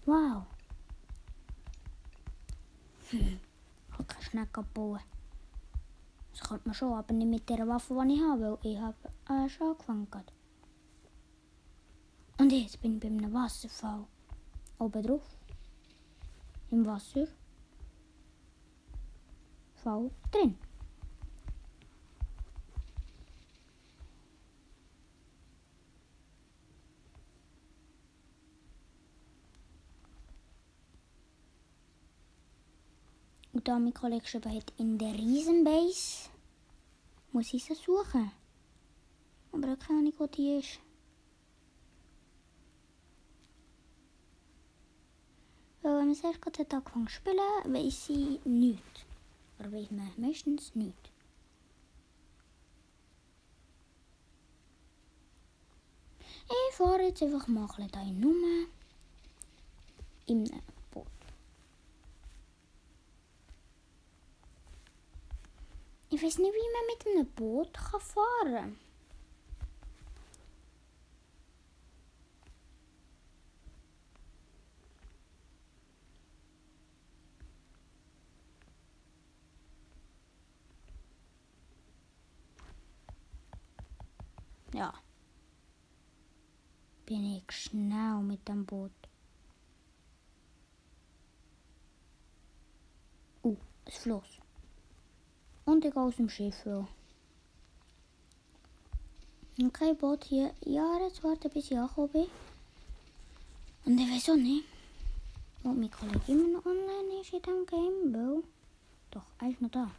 Wow. 0.05 0.45
Hm. 3.09 3.39
Ich 3.99 4.07
keine 4.07 4.23
Schnecke 4.23 4.59
abbauen. 4.61 4.99
Das 6.32 6.41
könnte 6.49 6.67
man 6.67 6.73
schon, 6.73 6.93
aber 6.93 7.13
nicht 7.13 7.28
mit 7.28 7.49
der 7.49 7.67
Waffe, 7.67 7.95
die 8.07 8.13
ich 8.13 8.21
habe, 8.21 8.59
weil 8.61 8.71
ich 8.71 8.78
habe 8.80 8.95
äh, 9.30 9.49
schon 9.49 9.67
angefangen. 9.67 10.07
Und 12.38 12.51
jetzt 12.51 12.82
bin 12.82 12.95
ich 12.95 12.99
bei 12.99 13.07
einem 13.07 13.34
Wasserfall. 13.34 14.05
Oben 14.80 15.03
drauf. 15.03 15.38
Im 16.71 16.86
Wasser. 16.86 17.28
Drin. 19.86 20.57
Und 33.53 33.67
da 33.67 33.77
mein 33.79 33.93
Kollege 33.93 34.21
geschrieben 34.23 34.53
hat, 34.53 34.73
in 34.77 34.97
der 34.97 35.13
Riesenbase 35.13 36.29
muss 37.31 37.53
ich 37.53 37.63
sie 37.63 37.75
suchen. 37.75 38.31
Aber 39.51 39.73
ich 39.73 39.79
keine 39.79 39.99
Ahnung, 39.99 40.13
wo 40.17 40.25
die 40.25 40.57
ist. 40.57 40.79
Weil 45.81 45.99
wenn 45.99 46.07
man 46.07 46.15
zuerst 46.15 46.41
gerade 46.41 46.75
angefangen 46.75 47.07
zu 47.07 47.13
spielen, 47.13 47.38
weiss 47.65 48.09
ich 48.09 48.43
nichts. 48.45 49.04
Oder 49.59 49.71
weiss 49.71 49.91
man 49.91 50.11
meistens 50.17 50.75
nichts. 50.75 51.09
Ich 56.47 56.75
fahre 56.75 57.03
jetzt 57.03 57.23
einfach 57.23 57.47
mal 57.47 57.67
ein 57.77 57.87
bisschen. 57.87 58.67
In 60.27 60.51
einem 60.51 60.61
Boot. 60.91 61.07
Ich 66.09 66.21
weiß 66.21 66.37
nicht, 66.39 66.53
wie 66.53 66.73
man 66.73 66.85
mit 66.87 67.07
einem 67.07 67.27
Boot 67.33 67.77
fahren 67.77 68.53
kann. 68.53 68.84
Ja. 84.76 84.93
Bin 87.05 87.38
ich 87.38 87.49
schnell 87.49 88.21
mit 88.23 88.45
dem 88.45 88.65
Boot. 88.65 88.91
Uh, 93.41 93.55
es 93.86 93.99
floss. 93.99 94.41
Und 95.63 95.86
ich 95.86 95.95
aus 95.95 96.17
dem 96.17 96.28
Schiff. 96.28 96.65
Und 96.65 96.89
kein 99.73 99.95
Boot 99.95 100.26
hier 100.26 100.53
Jahre 100.65 101.09
zu 101.13 101.23
warten, 101.23 101.49
bis 101.51 101.71
ich 101.71 101.78
angekommen 101.78 102.11
bin. 102.11 102.28
Und 103.86 103.97
ich 103.97 104.11
weiß 104.11 104.32
auch 104.32 104.36
nicht, 104.36 104.65
wo 105.63 105.69
mein 105.69 105.89
Kollege 105.89 106.34
immer 106.34 106.49
noch 106.49 106.65
online 106.65 107.21
ist 107.21 107.32
in 107.32 107.41
diesem 107.41 107.65
Game, 107.65 108.13
weil... 108.13 108.43
Doch, 109.11 109.23
er 109.39 109.49
ist 109.49 109.61
noch 109.61 109.71
da. 109.71 109.89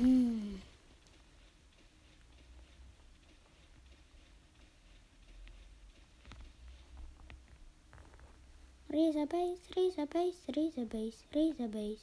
Hm. 0.00 0.62
Riesenbase, 8.90 9.60
Riesenbase, 9.76 10.36
Riesenbase, 10.56 11.24
Riesenbase. 11.34 11.98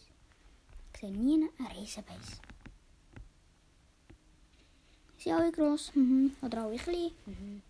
Ich 0.93 0.99
sehe 0.99 1.09
nie 1.09 1.49
eine 1.57 1.75
Riesenbase. 1.75 2.37
Sind 5.17 5.33
alle 5.33 5.51
gross? 5.51 5.91
Mhm. 5.95 6.35
Oder 6.43 6.65
alle 6.65 6.77
klein? 6.77 7.11
Mhm. 7.25 7.63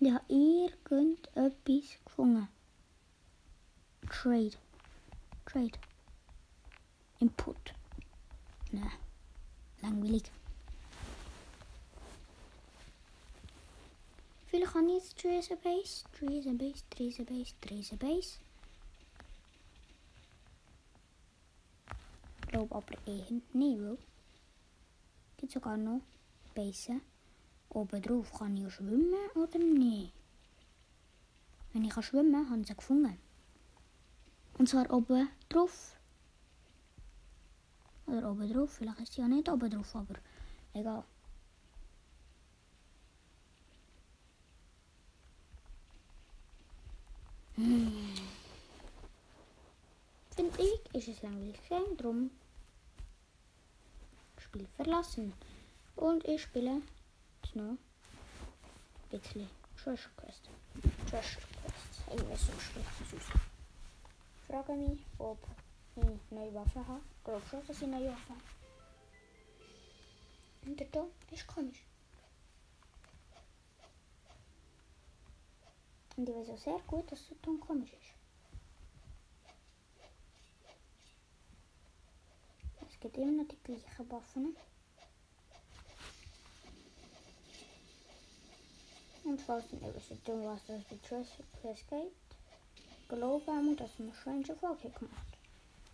Ich 0.00 0.12
habe 0.12 0.24
irgendetwas 0.28 1.98
gefunden. 2.04 2.48
Trade. 4.08 4.56
Trade. 5.44 5.78
Input. 7.20 7.74
Ne. 8.72 8.90
Langweilig. 9.82 10.24
Vielleicht 14.46 14.72
kann 14.72 14.88
ich 14.88 14.94
jetzt 14.94 15.18
Tracer 15.18 15.56
Base. 15.56 16.04
Tracer 16.18 16.54
Base, 16.54 16.82
Tracer 16.90 17.24
Base, 17.24 17.54
Tracer 17.60 17.96
Base. 17.96 18.38
Ich 22.40 22.48
glaube 22.48 22.74
aber 22.74 22.96
eher 23.06 23.30
nicht, 23.30 23.80
weil. 23.80 23.98
Gibt 25.36 25.52
sogar 25.52 25.76
noch 25.76 26.00
Base. 26.54 27.00
Oben 27.68 28.00
drauf 28.00 28.32
kann 28.32 28.56
ich 28.56 28.72
schwimmen 28.72 29.14
oder 29.34 29.58
nicht? 29.58 30.12
Wenn 31.72 31.84
ich 31.84 31.92
kann 31.92 32.02
schwimmen 32.02 32.48
habe 32.48 32.60
ich 32.62 32.68
sie 32.68 32.74
gefunden. 32.74 33.18
Und 34.58 34.68
zwar 34.68 34.90
oben 34.90 35.28
drauf. 35.48 35.94
Oder 38.06 38.30
oben 38.30 38.52
drauf. 38.52 38.72
Vielleicht 38.72 39.00
ist 39.00 39.12
sie 39.12 39.20
ja 39.20 39.28
nicht 39.28 39.48
oben 39.48 39.70
drauf, 39.70 39.94
aber 39.94 40.14
egal. 40.72 41.04
Hm. 47.56 47.92
Finde 50.34 50.62
ich, 50.62 50.94
ist 50.94 51.08
es 51.08 51.22
langweilig 51.22 51.58
Game, 51.68 51.96
drum 51.96 52.30
Spiel 54.38 54.66
verlassen. 54.76 55.32
Und 55.96 56.24
ich 56.26 56.42
spiele 56.42 56.82
jetzt 57.42 57.56
noch 57.56 57.64
ein 57.64 57.78
bisschen 59.10 59.48
Treasure 59.82 60.10
Quest. 60.16 60.50
Treasure 61.08 61.42
Quest. 61.62 62.28
Weiß 62.30 62.46
so 62.46 62.52
Spiel 62.60 62.82
süß. 63.10 63.55
Frage 64.46 64.74
mich, 64.74 65.00
ob 65.18 65.38
ich 65.96 66.02
eine 66.02 66.20
neue 66.30 66.54
Waffe 66.54 66.86
habe. 66.86 67.00
Ich 67.16 67.24
glaube 67.24 67.42
schon, 67.50 67.66
dass 67.66 67.76
ich 67.76 67.82
eine 67.82 67.98
neue 67.98 68.10
Waffe 68.12 68.30
habe. 68.30 68.42
Und 70.66 70.78
der 70.80 70.90
Ton 70.92 71.10
ist 71.32 71.46
komisch. 71.46 71.84
Und 76.16 76.28
ich 76.28 76.34
weiß 76.34 76.50
auch 76.50 76.58
sehr 76.58 76.80
gut, 76.86 77.10
dass 77.10 77.28
der 77.28 77.42
Ton 77.42 77.60
komisch 77.60 77.92
ist. 77.92 78.14
Es 82.88 83.00
gibt 83.00 83.16
immer 83.18 83.42
noch 83.42 83.48
die 83.48 83.58
gleichen 83.64 84.10
Waffen. 84.10 84.56
Und 89.24 89.40
falls 89.40 89.72
ihr 89.72 89.80
nicht 89.80 90.10
wisst, 90.10 90.28
um 90.28 90.44
was 90.44 90.64
das 90.66 90.84
bei 90.84 90.96
Treasure 91.02 91.44
Quest 91.60 91.88
geht, 91.88 92.25
glaube 93.08 93.50
einmal, 93.50 93.76
dass 93.76 93.98
wir 93.98 94.12
schon 94.14 94.44
eine 94.44 94.56
Folge 94.56 94.90
gemacht 94.90 95.38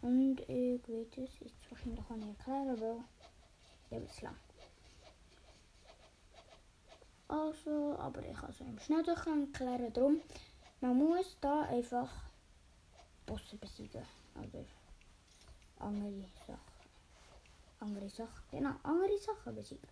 Und 0.01 0.41
ich 0.41 0.81
weiß 0.89 1.19
es 1.19 1.41
jetzt 1.41 1.71
wahrscheinlich 1.71 2.05
auch 2.11 2.17
nicht 2.17 2.39
erklären, 2.39 2.81
weil 2.81 3.05
ja, 3.91 3.99
ist 3.99 4.23
lang. 4.23 4.37
Also, 7.29 7.97
aber 7.99 8.21
ich 8.27 8.37
kann 8.37 8.51
es 8.51 8.61
im 8.61 8.79
Schnell 8.79 9.09
erklären. 9.09 9.93
Darum, 9.93 10.21
man 10.81 10.97
muss 10.97 11.37
da 11.41 11.63
einfach 11.63 12.11
Bosse 13.27 13.57
besiegen. 13.57 14.03
Oder 14.35 14.65
andere 15.79 16.25
Sachen. 16.47 16.61
Andere 17.81 18.09
Sachen. 18.09 18.43
Genau, 18.51 18.75
andere 18.83 19.19
Sachen 19.19 19.55
besiegen. 19.55 19.89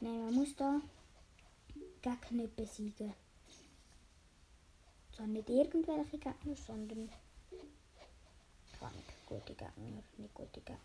Nein, 0.00 0.24
man 0.24 0.34
muss 0.34 0.56
da 0.56 0.80
Gegner 2.00 2.46
besiegen. 2.48 3.12
Zwar 5.20 5.28
nicht 5.28 5.50
irgendwelche 5.50 6.16
Gegner, 6.16 6.56
sondern 6.66 7.10
kann 8.78 8.92
ich 8.96 9.26
gute 9.28 9.52
Gegner, 9.52 10.02
nicht 10.16 10.32
gute 10.32 10.60
Gegner. 10.60 10.78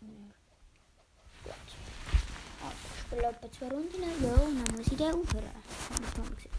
Gut. 1.42 1.54
Also, 2.62 2.76
ich 2.92 3.00
spiele 3.00 3.28
etwa 3.28 3.50
zwei 3.50 3.68
Runden, 3.70 4.02
ja, 4.02 4.34
und 4.34 4.62
dann 4.62 4.76
muss 4.76 4.88
ich 4.88 4.98
den 4.98 5.14
aufhören. 5.14 5.50
Habe 5.88 6.04
ich 6.04 6.16
noch 6.18 6.36
gesehen. 6.36 6.52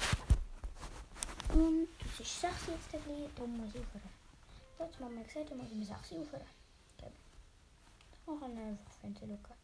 Und 1.54 1.88
es 2.04 2.20
ist 2.20 2.42
6 2.42 2.54
jetzt 2.66 2.90
gleich, 2.90 3.30
darum 3.36 3.58
muss 3.58 3.76
ich 3.76 3.82
aufhören. 3.82 4.10
Jetzt 4.80 5.00
haben 5.00 5.16
wir 5.16 5.24
gesagt, 5.24 5.52
dann 5.52 5.58
muss 5.60 5.68
ich 5.70 5.76
mit 5.76 5.88
6 5.88 6.00
aufhören. 6.14 6.48
Okay. 6.98 7.12
Dann 8.26 8.40
kann 8.40 8.54
ich 8.54 8.60
einfach 8.60 8.94
Fenster 9.02 9.28
schauen. 9.28 9.57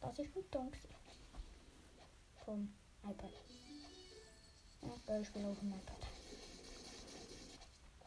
Das 0.00 0.18
ist 0.18 0.34
mit 0.34 0.50
gewesen. 0.50 0.94
Vom 2.44 2.72
iPad. 3.02 3.30
Ja, 4.82 4.88
Beispiel 5.06 5.44
auf 5.44 5.58
dem 5.58 5.72
iPad. 5.72 6.06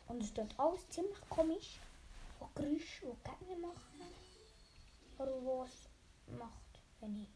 Und 0.07 0.23
es 0.23 0.33
tut 0.33 0.59
alles 0.59 0.89
ziemlich 0.89 1.19
komisch. 1.29 1.79
Wo 2.39 2.49
Geräusche, 2.55 3.05
die 3.05 3.45
Gegner 3.45 3.67
machen. 3.67 4.01
Oder 5.19 5.35
was 5.45 5.89
macht, 6.39 6.79
wenn 6.99 7.21
ich 7.21 7.29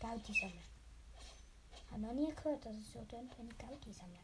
Geld 0.00 0.26
einsammle. 0.26 0.62
Ich 1.72 1.90
habe 1.90 2.00
noch 2.00 2.14
nie 2.14 2.34
gehört, 2.34 2.64
dass 2.64 2.74
es 2.74 2.92
so 2.92 3.04
tönt, 3.04 3.38
wenn 3.38 3.48
ich 3.48 3.58
Geld 3.58 3.86
einsammle. 3.86 4.20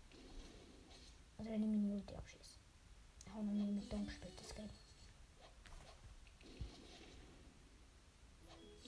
Oder 1.38 1.50
wenn 1.50 1.62
ich 1.62 1.68
meine 1.68 1.94
Ulti 1.94 2.14
abschieße. 2.14 2.58
Ich 3.26 3.32
habe 3.32 3.44
noch 3.44 3.52
nie 3.52 3.70
mit 3.72 3.90
Ton 3.90 4.06
gespielt, 4.06 4.40
das 4.40 4.54
geht. 4.54 4.79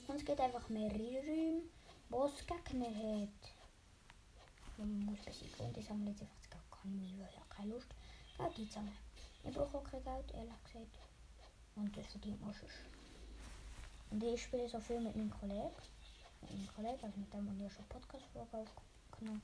Es 0.07 0.25
gibt 0.25 0.39
einfach 0.39 0.69
Räume, 0.69 1.61
wo 2.09 2.25
es 2.25 2.45
Gegner 2.45 2.87
hat. 2.87 3.51
Man 4.77 4.99
muss 5.05 5.19
besiegen 5.25 5.67
und 5.67 5.77
ich 5.77 5.85
sammle 5.85 6.11
jetzt 6.11 6.21
einfach 6.21 6.35
das 6.37 6.49
Geld. 6.49 6.63
Kann 6.71 7.17
weil 7.17 7.29
ich 7.29 7.35
habe 7.37 7.49
keine 7.49 7.73
Lust, 7.73 7.87
Geld 8.37 8.57
einzusammeln. 8.57 8.97
Ich 9.43 9.53
brauche 9.53 9.77
auch 9.77 9.83
kein 9.83 10.03
Geld, 10.03 10.31
ehrlich 10.33 10.63
gesagt. 10.63 10.99
Und 11.75 11.97
das 11.97 12.07
verdient 12.07 12.41
man 12.41 12.53
schon. 12.53 12.69
Und 14.11 14.23
ich 14.23 14.43
spiele 14.43 14.67
so 14.69 14.79
viel 14.79 14.99
mit 14.99 15.15
meinem 15.15 15.31
Kollegen. 15.31 15.71
Mit 16.41 16.51
meinem 16.51 16.75
Kollegen, 16.75 17.05
also 17.05 17.19
mit 17.19 17.33
dem, 17.33 17.57
der 17.57 17.67
ich 17.67 17.73
schon 17.73 17.85
Podcast-Folge 17.85 18.71
aufgenommen 19.11 19.41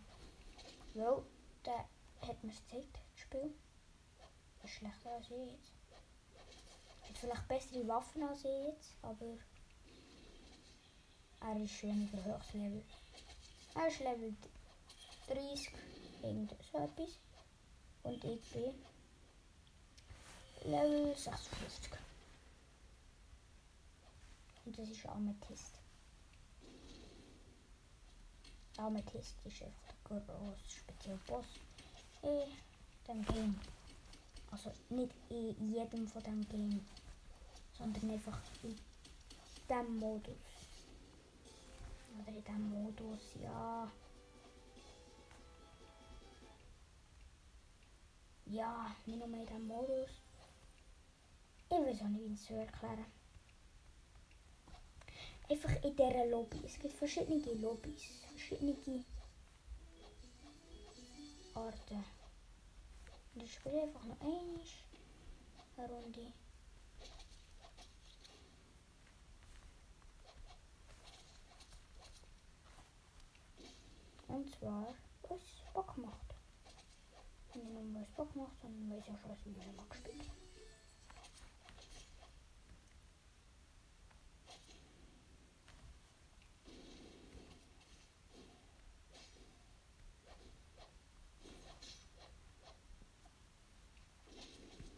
Weil, 0.93 1.23
der 1.65 1.85
hat 2.27 2.43
mir 2.43 2.51
gezeigt, 2.51 2.99
das 3.11 3.21
Spiel. 3.21 3.53
Ist 4.63 4.73
schlechter 4.73 5.11
als 5.11 5.25
ich 5.31 5.51
jetzt. 5.51 5.73
Hat 7.07 7.17
vielleicht 7.17 7.47
bessere 7.47 7.87
Waffen 7.87 8.23
als 8.23 8.45
ich 8.45 8.65
jetzt, 8.67 8.97
aber 9.01 9.37
er 11.41 11.63
ist 11.63 11.83
weniger 11.83 12.23
hoch 12.25 12.53
Level. 12.53 12.83
Er 13.75 13.87
ist 13.87 13.99
Level 13.99 14.35
30, 15.27 15.71
irgend 16.23 16.55
so 16.71 16.77
etwas. 16.77 17.19
Und 18.03 18.23
ich 18.23 18.41
bin 18.51 18.73
Level 20.65 21.15
56. 21.15 21.91
Und 24.65 24.77
das 24.77 24.89
ist 24.89 25.05
Amethyst. 25.05 25.79
Amethyst 28.77 29.35
ist 29.45 29.63
einfach 29.63 29.93
der 30.09 30.19
grosse 30.19 30.69
spezielle 30.69 31.19
Boss 31.27 31.45
in 32.21 32.43
dem 33.07 33.25
Game. 33.25 33.59
Also 34.51 34.71
nicht 34.89 35.13
in 35.29 35.73
jedem 35.73 36.07
von 36.07 36.23
dem 36.23 36.47
Game, 36.49 36.85
sondern 37.77 38.11
einfach 38.11 38.39
in 38.63 38.75
dem 39.69 39.97
Modus. 39.97 40.48
Oder 42.19 42.35
in 42.35 42.43
dem 42.43 42.69
Modus, 42.69 43.35
ja. 43.41 43.91
Ja, 48.45 48.95
in 49.05 49.19
dem 49.19 49.67
Modus. 49.67 50.09
Ich 51.69 51.75
auch 51.75 52.07
nicht, 52.07 52.29
wie 52.29 52.33
es 52.33 52.43
zu 52.43 52.53
erklären. 52.55 53.05
Einfach 55.49 55.83
in 55.83 55.95
dieser 55.95 56.25
Lobby. 56.25 56.61
Es 56.65 56.79
gibt 56.79 56.93
verschiedene 56.93 57.53
Lobbys. 57.53 58.23
Verschiedene 58.27 59.05
Arten. 61.53 62.03
Und 63.35 63.43
ich 63.43 63.53
spiele 63.53 63.83
einfach 63.83 64.03
noch 64.05 64.19
eine 64.21 65.89
Runde. 65.89 66.33
Und 74.29 74.47
zwar, 74.55 74.93
was 75.27 75.39
Bock 75.73 75.97
macht. 75.97 76.35
Wenn 77.51 77.65
ihr 77.65 77.81
nur 77.81 78.01
was 78.01 78.09
Bock 78.11 78.35
macht, 78.35 78.63
dann 78.63 78.89
weiß 78.91 79.03
ich 79.03 79.11
auch 79.11 79.29
was 79.29 79.39
ich 79.39 79.57
mal 79.57 79.85
gespielt 79.89 80.19
habe. 80.19 80.39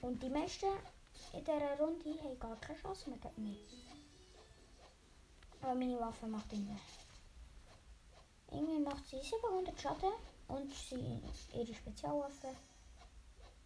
Und 0.02 0.22
die 0.22 0.30
meisten 0.30 0.66
in 1.32 1.40
dieser 1.40 1.78
Runde 1.80 2.22
haben 2.22 2.40
gar 2.40 2.60
keine 2.60 2.78
Chance 2.80 3.10
mehr 3.10 3.20
gegen 3.20 3.44
mich. 3.44 3.88
Aber 5.62 5.74
meine 5.74 6.00
Waffe 6.00 6.28
macht 6.28 6.52
irgendwie. 6.52 6.76
Irgendwie 8.52 8.80
macht 8.80 9.06
sie 9.08 9.22
700 9.22 9.82
Schaden 9.82 10.14
und 10.48 10.74
sie, 10.74 11.22
ihre 11.54 11.74
Spezialwaffe 11.74 12.56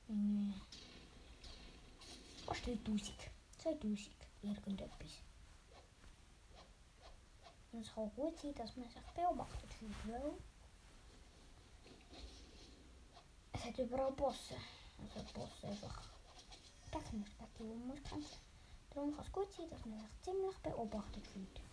irgendwie 0.07 0.53
fast 2.45 2.65
3000. 2.67 3.13
2000 3.57 4.09
irgendetwas. 4.43 5.21
Und 7.71 7.81
es 7.81 7.93
kann 7.93 8.11
gut 8.15 8.39
sein, 8.39 8.53
dass 8.55 8.75
man 8.77 8.87
sich 8.87 9.01
beobachtet 9.15 9.73
fühlt, 9.73 10.07
weil 10.07 10.33
es 13.53 13.65
hat 13.65 13.77
überall 13.79 14.11
Bosse. 14.11 14.55
Also 14.99 15.25
Bosse 15.33 15.67
einfach 15.67 16.15
Gegner, 16.91 17.47
die 17.57 17.63
man 17.63 17.87
muss 17.87 18.03
kämpfen. 18.03 18.39
Darum 18.93 19.15
kann 19.15 19.25
es 19.25 19.31
gut 19.31 19.51
sein, 19.51 19.69
dass 19.69 19.85
man 19.85 19.99
sich 19.99 20.21
ziemlich 20.21 20.57
beobachtet 20.59 21.27
fühlt. 21.27 21.64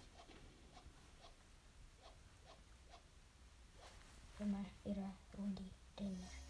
Wenn 4.39 4.51
man 4.51 4.67
einer 4.85 5.15
Runde 5.39 5.63
ist. 5.63 6.43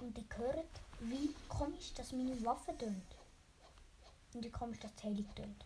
Und 0.00 0.18
ich 0.18 0.36
hört, 0.36 0.80
wie 1.00 1.34
komisch 1.48 1.94
dass 1.94 2.12
meine 2.12 2.44
Waffe 2.44 2.76
tönt. 2.76 3.16
Und 4.34 4.44
wie 4.44 4.50
komisch 4.50 4.80
das 4.80 4.92
Heilig 5.02 5.26
tönt. 5.34 5.64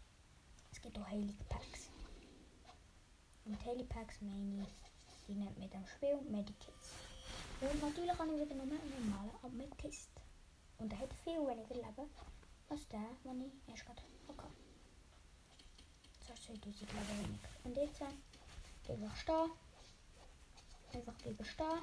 Es 0.70 0.80
gibt 0.80 0.96
auch 0.98 1.08
Heilig 1.08 1.34
Packs. 1.48 1.88
Und 3.44 3.64
Heilig 3.64 3.88
Packs 3.88 4.20
meine 4.20 4.62
ich, 4.62 5.26
die 5.26 5.34
nennt 5.34 5.58
mit 5.58 5.72
dem 5.72 5.84
Spiel 5.86 6.20
Medikits. 6.30 6.92
Und 7.60 7.82
natürlich 7.82 8.16
habe 8.16 8.32
ich 8.32 8.40
wieder 8.40 8.54
nur 8.54 8.64
einen 8.64 9.10
normalen 9.10 9.30
Amethyst. 9.42 10.10
Und 10.78 10.92
er 10.92 11.00
hat 11.00 11.12
viel 11.24 11.40
weniger 11.40 11.74
Leben 11.74 12.08
als 12.68 12.86
der, 12.88 13.04
den 13.24 13.46
ich 13.46 13.68
erst 13.68 13.86
gerade 13.86 14.02
heißt 16.68 16.78
2000 16.78 16.92
Leben 16.92 17.28
weniger. 17.28 17.48
Und 17.64 17.76
jetzt 17.76 18.00
äh, 18.00 18.92
einfach. 18.92 19.48
Einfach 20.92 21.14
bleiben 21.14 21.44
stehen. 21.44 21.82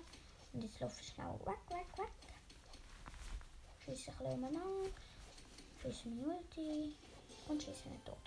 Und 0.54 0.64
jetzt 0.64 0.80
laufe 0.80 1.02
ich 1.02 1.08
schnell 1.08 1.40
weg, 1.46 1.60
weg, 1.70 1.98
weg. 1.98 2.12
Schieße 3.84 4.12
ein 4.12 4.18
bisschen 4.18 4.34
umeinander. 4.34 4.90
Schieße 5.82 6.10
meine 6.10 6.38
Ulti. 6.38 6.96
Und 7.48 7.62
schieße 7.62 7.90
ihn 7.90 8.04
tot. 8.06 8.18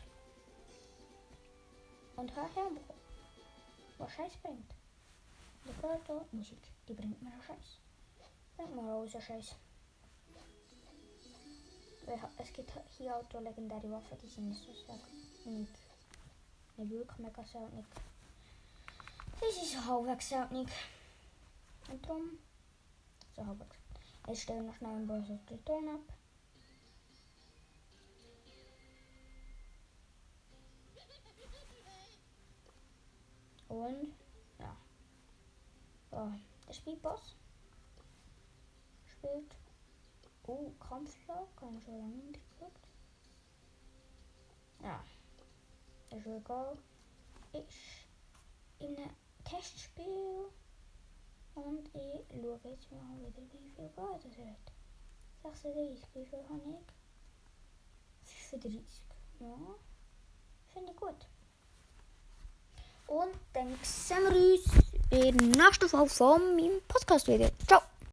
Und 2.16 2.34
hör 2.34 2.54
her, 2.54 2.70
was 3.98 4.12
Scheiß 4.12 4.36
bringt. 4.42 4.74
Die 5.66 5.80
Karte, 5.80 6.24
Musik, 6.32 6.62
die 6.88 6.94
bringt 6.94 7.20
mir 7.22 7.32
Scheiß. 7.46 7.78
Bringt 8.56 8.74
mir 8.74 9.06
so 9.08 9.20
Scheiß. 9.20 9.56
Es 12.38 12.52
gibt 12.52 12.72
hier 12.96 13.14
auch 13.14 13.40
legendäre 13.40 13.90
Waffen, 13.90 14.16
die 14.22 14.28
sind 14.28 14.48
nicht 14.48 14.62
so 14.62 14.72
stark. 14.72 15.00
Nicht, 15.44 15.87
nicht 16.78 16.90
wirklich 16.90 17.18
mega 17.18 17.44
selten. 17.44 17.84
Die 19.40 19.54
sind 19.54 19.66
so 19.66 19.84
halbwegs 19.84 20.28
selten. 20.28 20.66
Und 21.90 22.06
darum, 22.06 22.38
so 23.34 23.46
halbwegs. 23.46 23.76
Ich 24.30 24.42
stelle 24.42 24.62
noch 24.62 24.74
schnell 24.74 24.94
einen 24.94 25.06
Browser 25.06 25.38
den 25.48 25.64
Ton 25.64 25.88
ab. 25.88 26.00
Und 33.68 34.14
ja. 34.58 34.76
So, 36.10 36.32
der 36.66 36.72
Spielboss 36.72 37.36
spielt. 39.06 39.54
Oh, 40.46 40.72
Kampfschlag, 40.80 41.54
kann 41.56 41.76
ich 41.76 41.84
schon 41.84 41.98
lange 41.98 42.16
nicht 42.16 42.40
geguckt. 42.50 42.88
Ja, 44.82 45.04
ist 46.10 46.22
schon 46.22 46.38
egal. 46.38 46.76
Ist 47.52 48.08
in 48.78 48.96
einem 48.96 49.10
Testspiel. 49.44 50.50
Und 51.54 51.88
ich 51.94 52.40
schaue 52.40 52.60
jetzt 52.64 52.92
mal 52.92 53.18
wieder, 53.18 53.42
wie 53.52 53.70
viel 53.74 53.88
Geld 53.88 54.24
es 54.24 54.38
hat. 54.38 54.72
36, 55.42 56.04
wie 56.14 56.24
viel 56.24 56.38
habe 56.48 56.78
ich? 56.80 58.34
35. 58.50 59.02
Ja, 59.40 59.56
finde 60.72 60.92
ich 60.92 60.96
gut. 60.96 61.26
Und 63.06 63.34
dann 63.54 63.76
sehen 63.82 64.18
wir 64.24 64.52
uns 64.52 64.64
in 65.10 65.38
der 65.38 65.64
nächsten 65.64 65.88
Folge 65.88 66.10
von 66.10 66.56
meinem 66.56 66.80
Podcast 66.86 67.26
wieder. 67.26 67.50
Ciao! 67.66 67.80